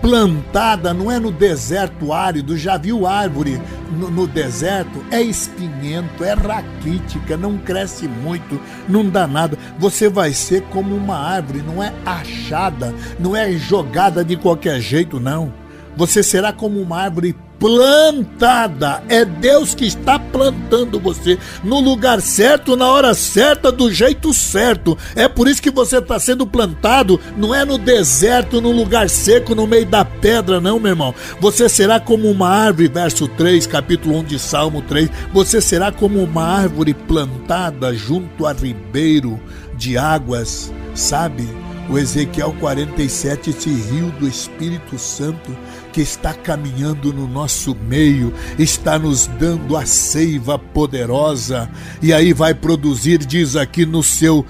[0.00, 3.60] plantada, não é no deserto árido, já viu árvore
[3.90, 5.04] no, no, deserto?
[5.10, 9.58] É espinhento, é raquítica, não cresce muito, não dá nada.
[9.78, 15.18] Você vai ser como uma árvore, não é achada, não é jogada de qualquer jeito,
[15.18, 15.52] não.
[15.96, 19.02] Você será como uma árvore plantada.
[19.08, 24.96] É Deus que está plantando você no lugar certo, na hora certa, do jeito certo.
[25.14, 29.54] É por isso que você está sendo plantado, não é no deserto, no lugar seco,
[29.54, 31.14] no meio da pedra, não, meu irmão.
[31.40, 35.10] Você será como uma árvore, verso 3, capítulo 1 de Salmo 3.
[35.32, 39.40] Você será como uma árvore plantada junto a ribeiro
[39.76, 41.48] de águas, sabe?
[41.88, 45.56] O Ezequiel 47, esse rio do Espírito Santo
[45.98, 51.68] que está caminhando no nosso meio, está nos dando a seiva poderosa
[52.00, 54.46] e aí vai produzir, diz aqui no seu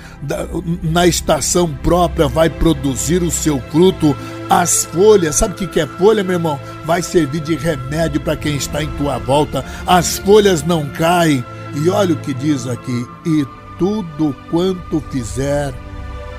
[0.82, 4.14] na estação própria vai produzir o seu fruto,
[4.50, 6.60] as folhas, sabe o que é folha, meu irmão?
[6.84, 9.64] Vai servir de remédio para quem está em tua volta.
[9.86, 11.42] As folhas não caem.
[11.74, 13.46] E olha o que diz aqui: e
[13.78, 15.72] tudo quanto fizer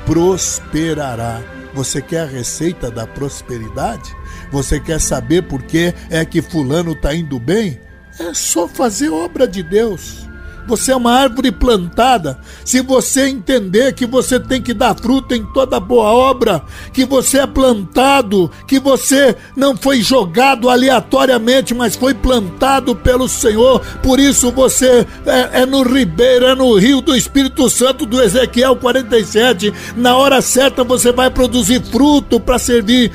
[0.06, 1.42] prosperará.
[1.74, 4.19] Você quer a receita da prosperidade?
[4.52, 7.80] Você quer saber por que é que fulano está indo bem?
[8.20, 10.29] É só fazer obra de Deus.
[10.70, 12.40] Você é uma árvore plantada.
[12.64, 16.62] Se você entender que você tem que dar fruto em toda boa obra,
[16.94, 23.82] que você é plantado, que você não foi jogado aleatoriamente, mas foi plantado pelo Senhor.
[24.04, 28.76] Por isso você é, é no ribeiro, é no rio do Espírito Santo do Ezequiel
[28.76, 29.74] 47.
[29.98, 33.12] Na hora certa você vai produzir fruto para servir,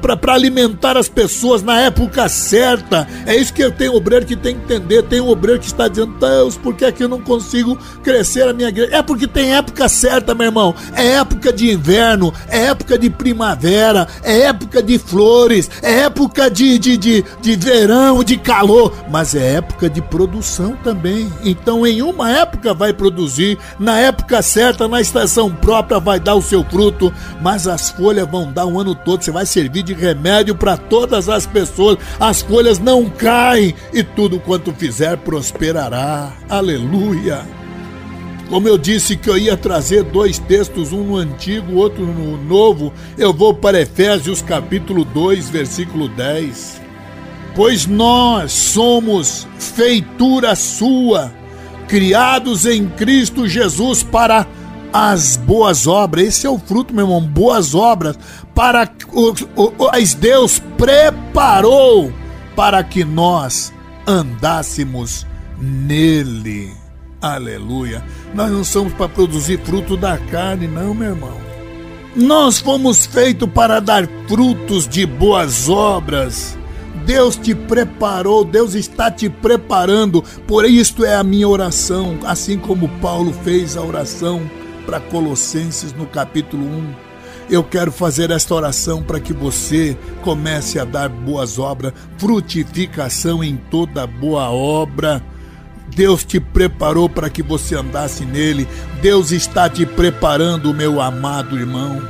[0.00, 3.06] para alimentar as pessoas na época certa.
[3.26, 5.02] É isso que tenho obreiro que tem que entender.
[5.02, 8.48] Tem um obreiro que está dizendo, Deus, por que é que eu não consigo crescer
[8.48, 8.94] a minha igreja?
[8.94, 10.74] É porque tem época certa, meu irmão.
[10.94, 16.78] É época de inverno, é época de primavera, é época de flores, é época de,
[16.78, 21.30] de, de, de verão, de calor, mas é época de produção também.
[21.44, 26.42] Então, em uma época vai produzir, na época certa, na estação própria, vai dar o
[26.42, 27.12] seu fruto,
[27.42, 29.24] mas as folhas vão dar um ano todo.
[29.24, 31.98] Você vai servir de remédio para todas as pessoas.
[32.20, 36.32] As folhas não caem e tudo quanto fizer prosperará.
[36.48, 37.46] Aleluia aleluia.
[38.50, 42.92] Como eu disse que eu ia trazer dois textos, um no antigo, outro no novo,
[43.16, 46.80] eu vou para Efésios capítulo 2, versículo 10.
[47.54, 51.32] Pois nós somos feitura sua,
[51.88, 54.46] criados em Cristo Jesus para
[54.92, 56.26] as boas obras.
[56.28, 58.18] Esse é o fruto, meu irmão, boas obras,
[58.54, 58.90] para
[59.92, 62.12] as Deus preparou
[62.54, 63.72] para que nós
[64.06, 65.26] andássemos
[65.60, 66.72] nele.
[67.20, 68.04] Aleluia.
[68.34, 71.36] Nós não somos para produzir fruto da carne, não, meu irmão.
[72.14, 76.56] Nós fomos feitos para dar frutos de boas obras.
[77.04, 80.22] Deus te preparou, Deus está te preparando.
[80.46, 84.48] Por isto é a minha oração, assim como Paulo fez a oração
[84.86, 87.08] para Colossenses no capítulo 1
[87.50, 93.56] eu quero fazer esta oração para que você comece a dar boas obras, frutificação em
[93.56, 95.24] toda boa obra.
[95.94, 98.68] Deus te preparou para que você andasse nele.
[99.00, 102.02] Deus está te preparando, meu amado irmão.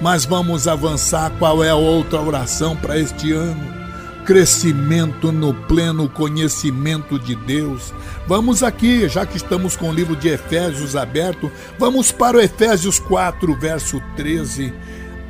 [0.00, 1.30] Mas vamos avançar.
[1.38, 3.82] Qual é a outra oração para este ano?
[4.24, 7.92] Crescimento no pleno conhecimento de Deus.
[8.26, 12.98] Vamos aqui, já que estamos com o livro de Efésios aberto, vamos para o Efésios
[13.00, 14.72] 4, verso 13.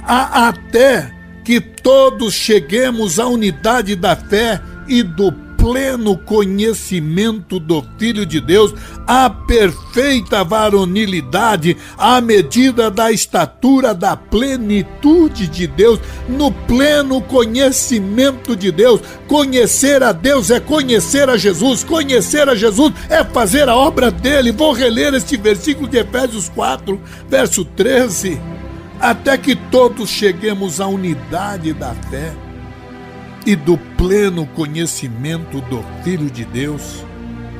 [0.02, 1.12] A, até
[1.44, 5.32] que todos cheguemos à unidade da fé e do
[5.62, 8.74] pleno conhecimento do Filho de Deus,
[9.06, 18.72] a perfeita varonilidade, à medida da estatura da plenitude de Deus, no pleno conhecimento de
[18.72, 19.00] Deus.
[19.28, 24.50] Conhecer a Deus é conhecer a Jesus, conhecer a Jesus é fazer a obra dele.
[24.50, 28.40] Vou reler este versículo de Efésios 4, verso 13.
[28.98, 32.32] Até que todos cheguemos à unidade da fé
[33.44, 37.04] e do pleno conhecimento do Filho de Deus.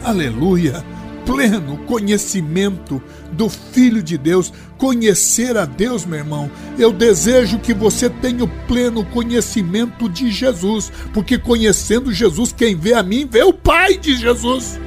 [0.02, 0.84] Aleluia!
[1.24, 6.50] Pleno conhecimento do Filho de Deus, conhecer a Deus, meu irmão.
[6.76, 12.94] Eu desejo que você tenha o pleno conhecimento de Jesus, porque conhecendo Jesus, quem vê
[12.94, 14.80] a mim vê o Pai de Jesus.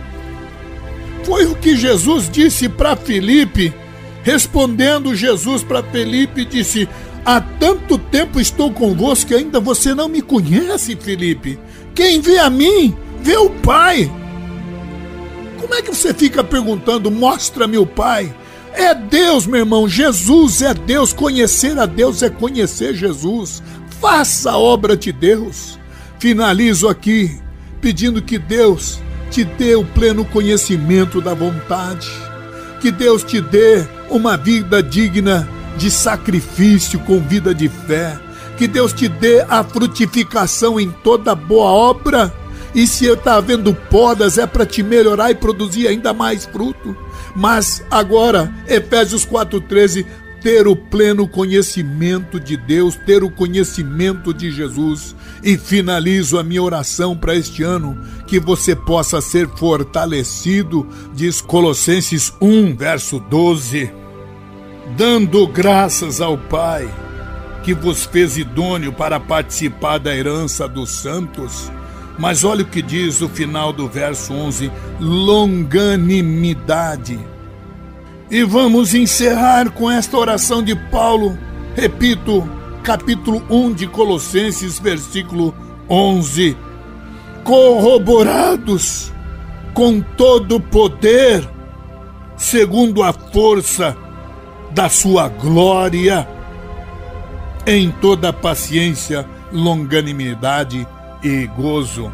[1.24, 3.74] Foi o que Jesus disse para Felipe.
[4.22, 6.90] Respondendo Jesus para Felipe, disse:
[7.26, 11.58] Há tanto tempo estou convosco que ainda você não me conhece, Felipe.
[11.96, 14.12] Quem vê a mim, vê o Pai.
[15.60, 18.32] Como é que você fica perguntando, mostra-me o Pai?
[18.74, 19.90] É Deus, meu irmão.
[19.90, 21.14] Jesus é Deus.
[21.14, 23.64] Conhecer a Deus é conhecer Jesus.
[24.00, 25.80] Faça a obra de Deus.
[26.20, 27.40] Finalizo aqui
[27.82, 29.00] pedindo que Deus
[29.32, 32.10] te dê o pleno conhecimento da vontade.
[32.82, 38.18] Que Deus te dê uma vida digna de sacrifício com vida de fé.
[38.58, 42.34] Que Deus te dê a frutificação em toda boa obra.
[42.74, 46.96] E se está havendo podas, é para te melhorar e produzir ainda mais fruto.
[47.36, 50.06] Mas agora, Efésios 4,13,
[50.42, 55.16] ter o pleno conhecimento de Deus, ter o conhecimento de Jesus.
[55.44, 57.98] E finalizo a minha oração para este ano,
[58.28, 64.05] que você possa ser fortalecido, diz Colossenses 1, verso 12
[64.98, 66.88] dando graças ao Pai
[67.64, 71.72] que vos fez idôneo para participar da herança dos santos.
[72.18, 77.20] Mas olha o que diz o final do verso 11: longanimidade.
[78.30, 81.38] E vamos encerrar com esta oração de Paulo,
[81.76, 82.48] repito,
[82.84, 85.56] capítulo 1 de Colossenses, versículo
[85.90, 86.56] 11.
[87.44, 89.12] Corroborados
[89.74, 91.50] com todo poder,
[92.38, 93.98] segundo a força
[94.76, 96.28] da sua glória,
[97.66, 100.86] em toda paciência, longanimidade
[101.24, 102.12] e gozo.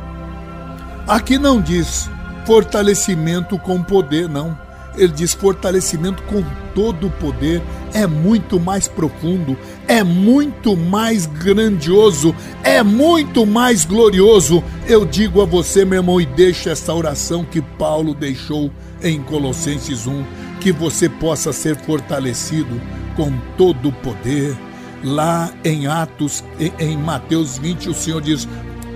[1.08, 2.08] Aqui não diz
[2.46, 4.56] fortalecimento com poder, não.
[4.96, 6.44] Ele diz fortalecimento com
[6.76, 7.64] todo o poder.
[7.96, 9.58] É muito mais profundo,
[9.88, 14.64] é muito mais grandioso, é muito mais glorioso.
[14.88, 18.70] Eu digo a você, meu irmão, e deixa essa oração que Paulo deixou
[19.02, 20.24] em Colossenses 1,
[20.62, 22.80] que você possa ser fortalecido
[23.16, 24.56] com todo o poder.
[25.04, 26.44] Lá em Atos,
[26.80, 28.48] em Mateus 20, o Senhor diz: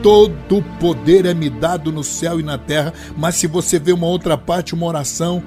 [0.05, 2.93] todo poder é me dado no céu e na terra.
[3.17, 5.41] Mas se você vê uma outra parte, uma oração,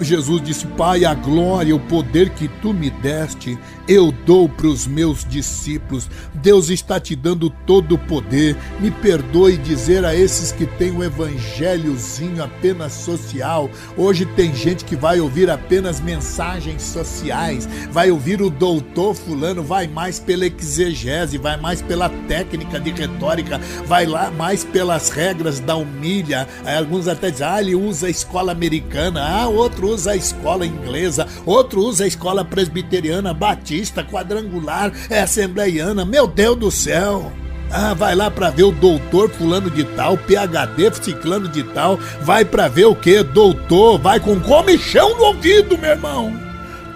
[0.00, 4.86] Jesus disse: Pai, a glória, o poder que tu me deste, eu dou para os
[4.86, 6.08] meus discípulos.
[6.32, 8.56] Deus está te dando todo o poder.
[8.80, 13.68] Me perdoe dizer a esses que têm um evangelhozinho apenas social.
[13.98, 19.86] Hoje tem gente que vai ouvir apenas mensagens sociais, vai ouvir o doutor fulano, vai
[19.86, 23.60] mais pela exegese, vai mais pela técnica de retórica,
[23.90, 26.46] vai lá mais pelas regras da humilha.
[26.64, 31.26] Alguns até dizem, ah, ele usa a escola americana, ah, outro usa a escola inglesa,
[31.44, 36.04] outro usa a escola presbiteriana, batista, quadrangular, é assembleiana.
[36.04, 37.32] Meu Deus do céu!
[37.68, 42.44] Ah, vai lá para ver o doutor fulano de tal, PhD ciclano de tal, vai
[42.44, 43.24] para ver o que?
[43.24, 46.49] Doutor, vai com comichão no ouvido, meu irmão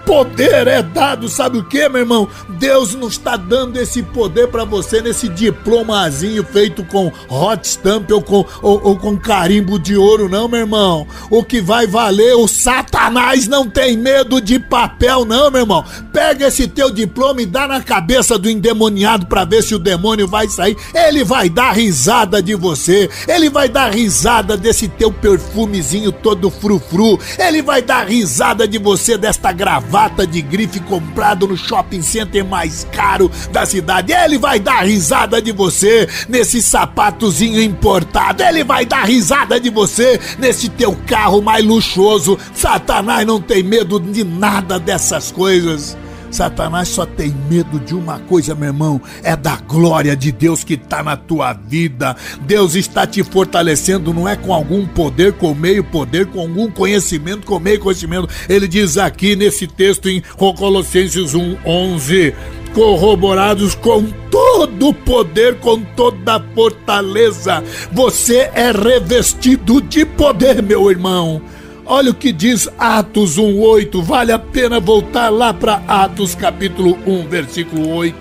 [0.04, 2.28] poder é dado, sabe o que, meu irmão?
[2.48, 8.22] Deus não está dando esse poder para você nesse diplomazinho feito com hot stamp ou
[8.22, 11.06] com, ou, ou, com carimbo de ouro, não, meu irmão.
[11.30, 15.84] O que vai valer, o Satanás não tem medo de papel, não, meu irmão.
[16.12, 20.28] Pega esse teu diploma e dá na cabeça do endemoniado para ver se o demônio
[20.28, 20.76] vai sair.
[20.94, 27.18] Ele vai dar risada de você, ele vai dar risada desse teu perfumezinho todo frufru,
[27.38, 32.44] ele vai dar risada de você desta gravata gravata de grife comprado no shopping center
[32.44, 34.12] mais caro da cidade.
[34.12, 38.42] Ele vai dar risada de você nesse sapatozinho importado.
[38.42, 42.36] Ele vai dar risada de você nesse teu carro mais luxuoso.
[42.52, 45.96] Satanás não tem medo de nada dessas coisas.
[46.34, 50.74] Satanás só tem medo de uma coisa, meu irmão, é da glória de Deus que
[50.74, 52.16] está na tua vida.
[52.40, 57.46] Deus está te fortalecendo, não é com algum poder, com meio poder, com algum conhecimento,
[57.46, 58.28] com meio conhecimento.
[58.48, 62.34] Ele diz aqui nesse texto em Colossenses 1:11,
[62.74, 67.62] corroborados com todo o poder, com toda a fortaleza.
[67.92, 71.40] Você é revestido de poder, meu irmão.
[71.86, 74.02] Olha o que diz Atos 1:8.
[74.02, 78.16] Vale a pena voltar lá para Atos capítulo 1, versículo 8.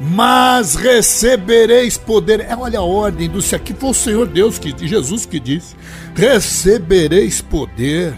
[0.00, 2.40] Mas recebereis poder.
[2.40, 5.76] É, olha a ordem do aqui foi o Senhor Deus que Jesus que disse:
[6.14, 8.14] recebereis poder.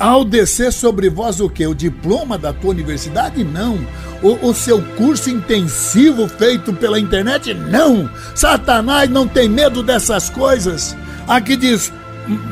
[0.00, 1.66] Ao descer sobre vós o que?
[1.66, 3.44] O diploma da tua universidade?
[3.44, 3.78] Não.
[4.22, 7.52] O, o, seu curso intensivo feito pela internet?
[7.52, 8.10] Não.
[8.34, 10.96] Satanás não tem medo dessas coisas.
[11.28, 11.92] Aqui diz: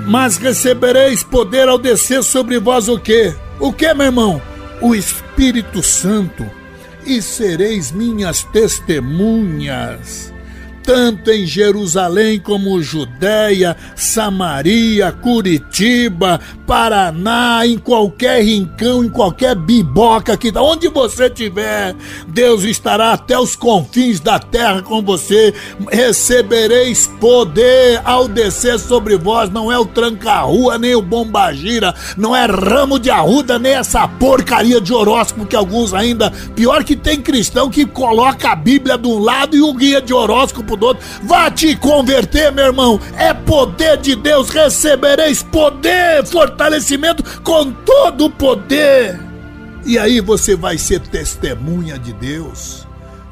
[0.06, 3.34] mas recebereis poder ao descer sobre vós o quê?
[3.58, 4.42] O que, meu irmão?
[4.80, 6.46] O Espírito Santo,
[7.06, 10.32] e sereis minhas testemunhas
[10.82, 20.52] tanto em Jerusalém como Judéia, Samaria, Curitiba, Paraná, em qualquer rincão, em qualquer biboca que
[20.56, 21.94] onde você estiver,
[22.28, 25.54] Deus estará até os confins da terra com você.
[25.90, 32.46] Recebereis poder ao descer sobre vós, não é o tranca-rua, nem o bombagira, não é
[32.46, 37.70] ramo de arruda, nem essa porcaria de horóscopo que alguns ainda, pior que tem cristão
[37.70, 41.06] que coloca a Bíblia de um lado e o guia de horóscopo do outro.
[41.22, 43.00] Vá te converter, meu irmão.
[43.16, 44.50] É poder de Deus.
[44.50, 49.18] Recebereis poder, fortalecimento com todo o poder.
[49.84, 52.89] E aí você vai ser testemunha de Deus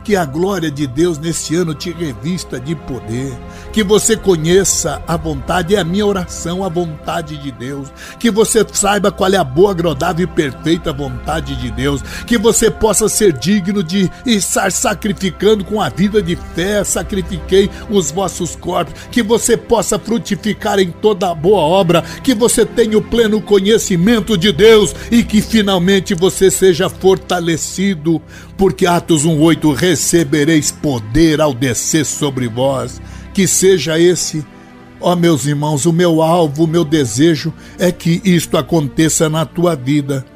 [0.09, 3.31] que a glória de Deus nesse ano te revista de poder,
[3.75, 7.89] que você conheça a vontade, é a minha oração, a vontade de Deus,
[8.19, 12.71] que você saiba qual é a boa, agradável e perfeita vontade de Deus, que você
[12.71, 18.95] possa ser digno de estar sacrificando com a vida de fé, sacrifiquei os vossos corpos,
[19.13, 24.39] que você possa frutificar em toda a boa obra, que você tenha o pleno conhecimento
[24.39, 28.23] de Deus e que finalmente você seja fortalecido,
[28.59, 33.01] porque Atos 1:8 recebereis poder ao descer sobre vós.
[33.33, 34.45] Que seja esse
[35.01, 39.47] Ó oh, meus irmãos, o meu alvo, o meu desejo é que isto aconteça na
[39.47, 40.27] tua vida.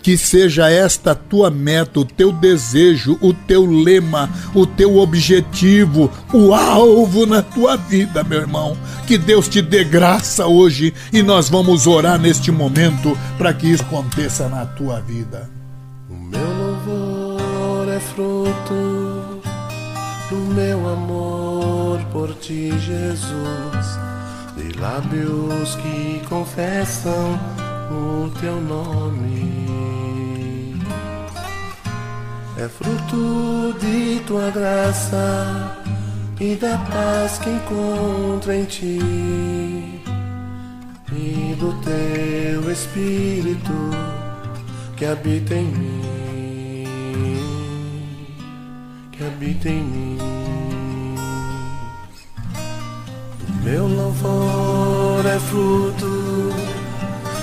[0.00, 6.10] Que seja esta a tua meta, o teu desejo, o teu lema, o teu objetivo,
[6.32, 8.76] o alvo na tua vida, meu irmão.
[9.06, 13.82] Que Deus te dê graça hoje e nós vamos orar neste momento para que isso
[13.82, 15.51] aconteça na tua vida.
[17.94, 19.42] É fruto
[20.30, 23.98] do meu amor por ti, Jesus,
[24.56, 27.38] de lábios que confessam
[27.90, 29.52] o teu nome.
[32.56, 35.76] É fruto de tua graça
[36.40, 39.00] e da paz que encontro em ti.
[41.12, 43.90] E do teu Espírito
[44.96, 46.12] que habita em mim,
[49.26, 50.18] habita em mim.
[53.48, 56.52] O meu louvor é fruto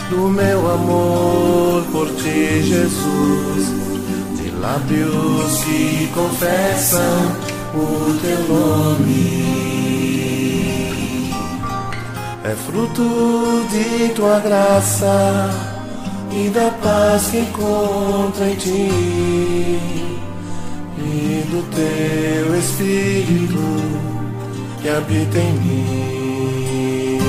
[0.09, 3.79] do meu amor por ti, Jesus
[4.59, 7.35] lábios que confessam
[7.73, 9.49] o teu nome.
[12.43, 15.49] É fruto de tua graça
[16.31, 20.08] e da paz que encontro em ti
[21.51, 24.09] do teu Espírito
[24.81, 27.19] que habita em mim,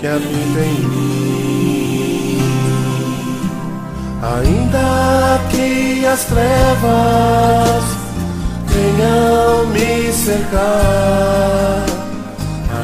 [0.00, 1.26] que habita em mim.
[4.22, 7.84] Ainda que as trevas
[8.66, 11.84] venham me cercar,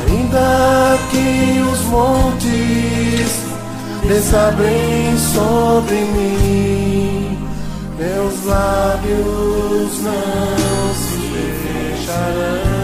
[0.07, 3.43] ainda que os montes
[4.07, 6.82] desabrem sobre mim,
[8.03, 11.17] meus lábios não se
[11.63, 12.83] fecharão.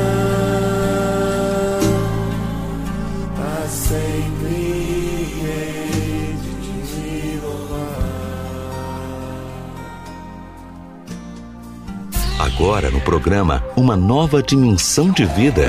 [12.39, 15.69] Agora no programa Uma Nova Dimensão de Vida.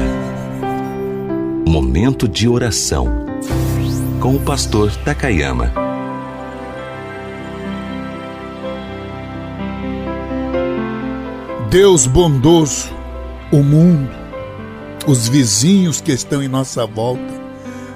[1.68, 3.26] Momento de oração.
[4.20, 5.89] Com o pastor Takayama.
[11.70, 12.90] Deus bondoso,
[13.52, 14.10] o mundo,
[15.06, 17.32] os vizinhos que estão em nossa volta,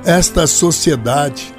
[0.05, 1.51] esta sociedade,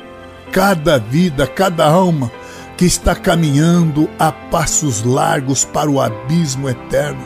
[0.53, 2.31] cada vida, cada alma
[2.77, 7.21] que está caminhando a passos largos para o abismo eterno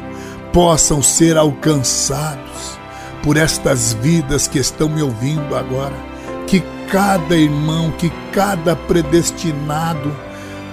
[0.55, 2.79] possam ser alcançados
[3.23, 5.97] por estas vidas que estão me ouvindo agora.
[6.47, 10.17] Que cada irmão, que cada predestinado,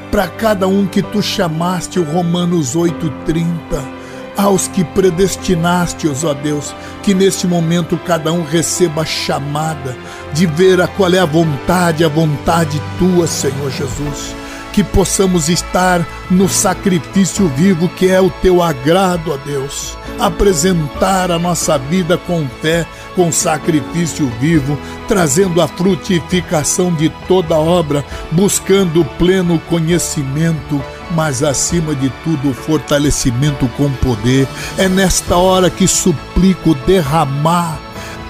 [0.10, 4.05] para cada um que tu chamaste, o Romanos 8,30,
[4.38, 9.96] aos que predestinaste-os, ó Deus, que neste momento cada um receba a chamada
[10.34, 14.45] de ver a qual é a vontade, a vontade tua, Senhor Jesus
[14.76, 19.98] que possamos estar no sacrifício vivo que é o teu agrado, ó Deus.
[20.20, 28.04] Apresentar a nossa vida com fé, com sacrifício vivo, trazendo a frutificação de toda obra,
[28.34, 34.48] buscando o pleno conhecimento mas acima de tudo o fortalecimento com poder.
[34.76, 37.85] É nesta hora que suplico derramar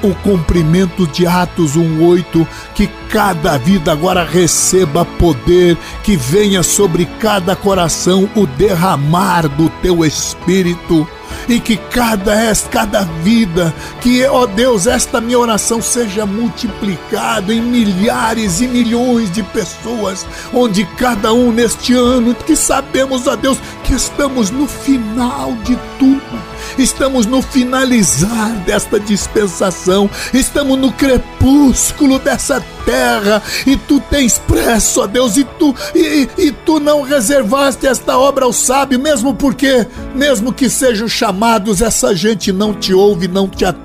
[0.10, 7.56] o cumprimento de Atos 1:8, que cada vida agora receba poder, que venha sobre cada
[7.56, 11.08] coração o derramar do teu espírito
[11.47, 12.36] e que cada
[12.72, 19.43] cada vida, que ó Deus, esta minha oração seja multiplicado em milhares e milhões de
[19.43, 25.78] pessoas, onde cada um neste ano que sabemos, ó Deus, que estamos no final de
[25.99, 35.01] tudo Estamos no finalizar desta dispensação, estamos no crepúsculo dessa terra e tu tens pressa,
[35.01, 39.88] ó Deus, e tu e, e tu não reservaste esta obra ao sábio, mesmo porque,
[40.13, 43.85] mesmo que sejam chamados, essa gente não te ouve, não te atende.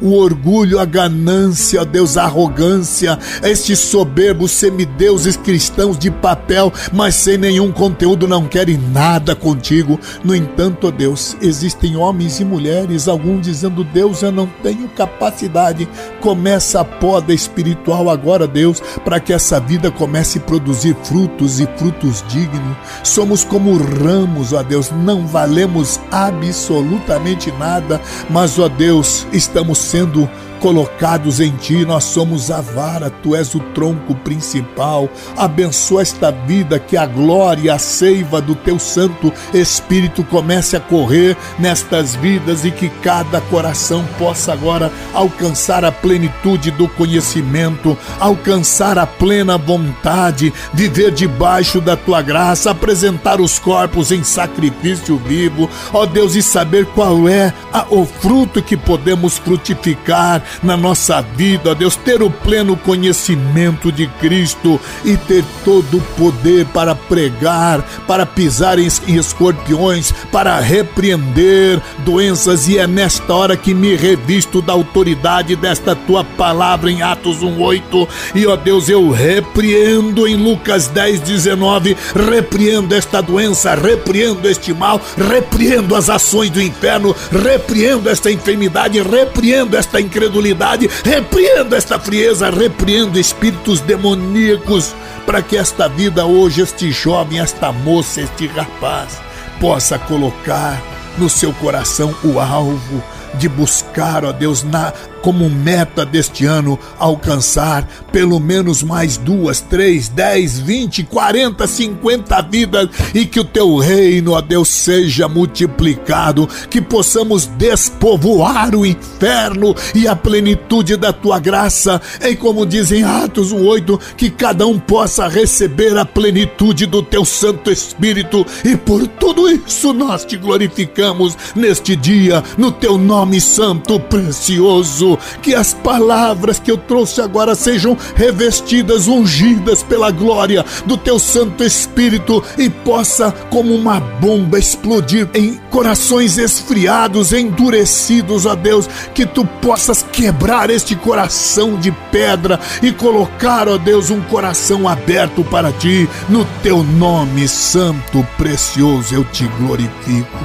[0.00, 7.38] O orgulho, a ganância, Deus, a arrogância, estes soberbos semideuses cristãos de papel, mas sem
[7.38, 9.98] nenhum conteúdo, não querem nada contigo.
[10.22, 15.88] No entanto, ó Deus, existem homens e mulheres, alguns dizendo: Deus, eu não tenho capacidade.
[16.20, 21.66] Começa a poda espiritual agora, Deus, para que essa vida comece a produzir frutos e
[21.76, 22.76] frutos dignos.
[23.02, 30.28] Somos como ramos, ó Deus, não valemos absolutamente nada, mas, ó Deus, estamos sendo
[30.62, 35.08] colocados em ti, nós somos a vara, tu és o tronco principal.
[35.36, 41.36] Abençoa esta vida, que a glória a seiva do teu Santo Espírito comece a correr
[41.58, 49.06] nestas vidas e que cada coração possa agora alcançar a plenitude do conhecimento, alcançar a
[49.06, 56.36] plena vontade, viver debaixo da tua graça, apresentar os corpos em sacrifício vivo, ó Deus,
[56.36, 62.22] e saber qual é a, o fruto que podemos frutificar na nossa vida, Deus, ter
[62.22, 68.88] o pleno conhecimento de Cristo e ter todo o poder para pregar, para pisar em
[69.08, 76.24] escorpiões, para repreender doenças, e é nesta hora que me revisto da autoridade desta tua
[76.24, 78.08] palavra em Atos 1:8.
[78.34, 85.94] E ó Deus, eu repreendo em Lucas 10:19, repreendo esta doença, repreendo este mal, repreendo
[85.94, 93.18] as ações do inferno, repreendo esta enfermidade, repreendo esta incredulidade incredulidade, repreendo esta frieza, repreendo
[93.18, 99.20] espíritos demoníacos, para que esta vida hoje, este jovem, esta moça, este rapaz,
[99.60, 100.82] possa colocar
[101.16, 103.02] no seu coração o alvo
[103.34, 104.92] de buscar, ó Deus, na
[105.22, 112.88] como meta deste ano alcançar pelo menos mais duas, três, dez, vinte, quarenta, cinquenta vidas
[113.14, 120.08] e que o teu reino, ó Deus, seja multiplicado, que possamos despovoar o inferno e
[120.08, 125.96] a plenitude da tua graça, em como dizem Atos 1:8, que cada um possa receber
[125.96, 128.44] a plenitude do teu Santo Espírito.
[128.64, 135.54] E por tudo isso nós te glorificamos neste dia no teu nome santo precioso que
[135.54, 142.42] as palavras que eu trouxe agora sejam revestidas, ungidas pela glória do teu Santo Espírito
[142.58, 150.04] e possa, como uma bomba, explodir em corações esfriados, endurecidos, ó Deus, que tu possas
[150.12, 156.44] quebrar este coração de pedra e colocar, ó Deus, um coração aberto para ti, no
[156.62, 160.38] teu nome santo, precioso, eu te glorifico.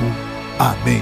[0.59, 1.01] Amém,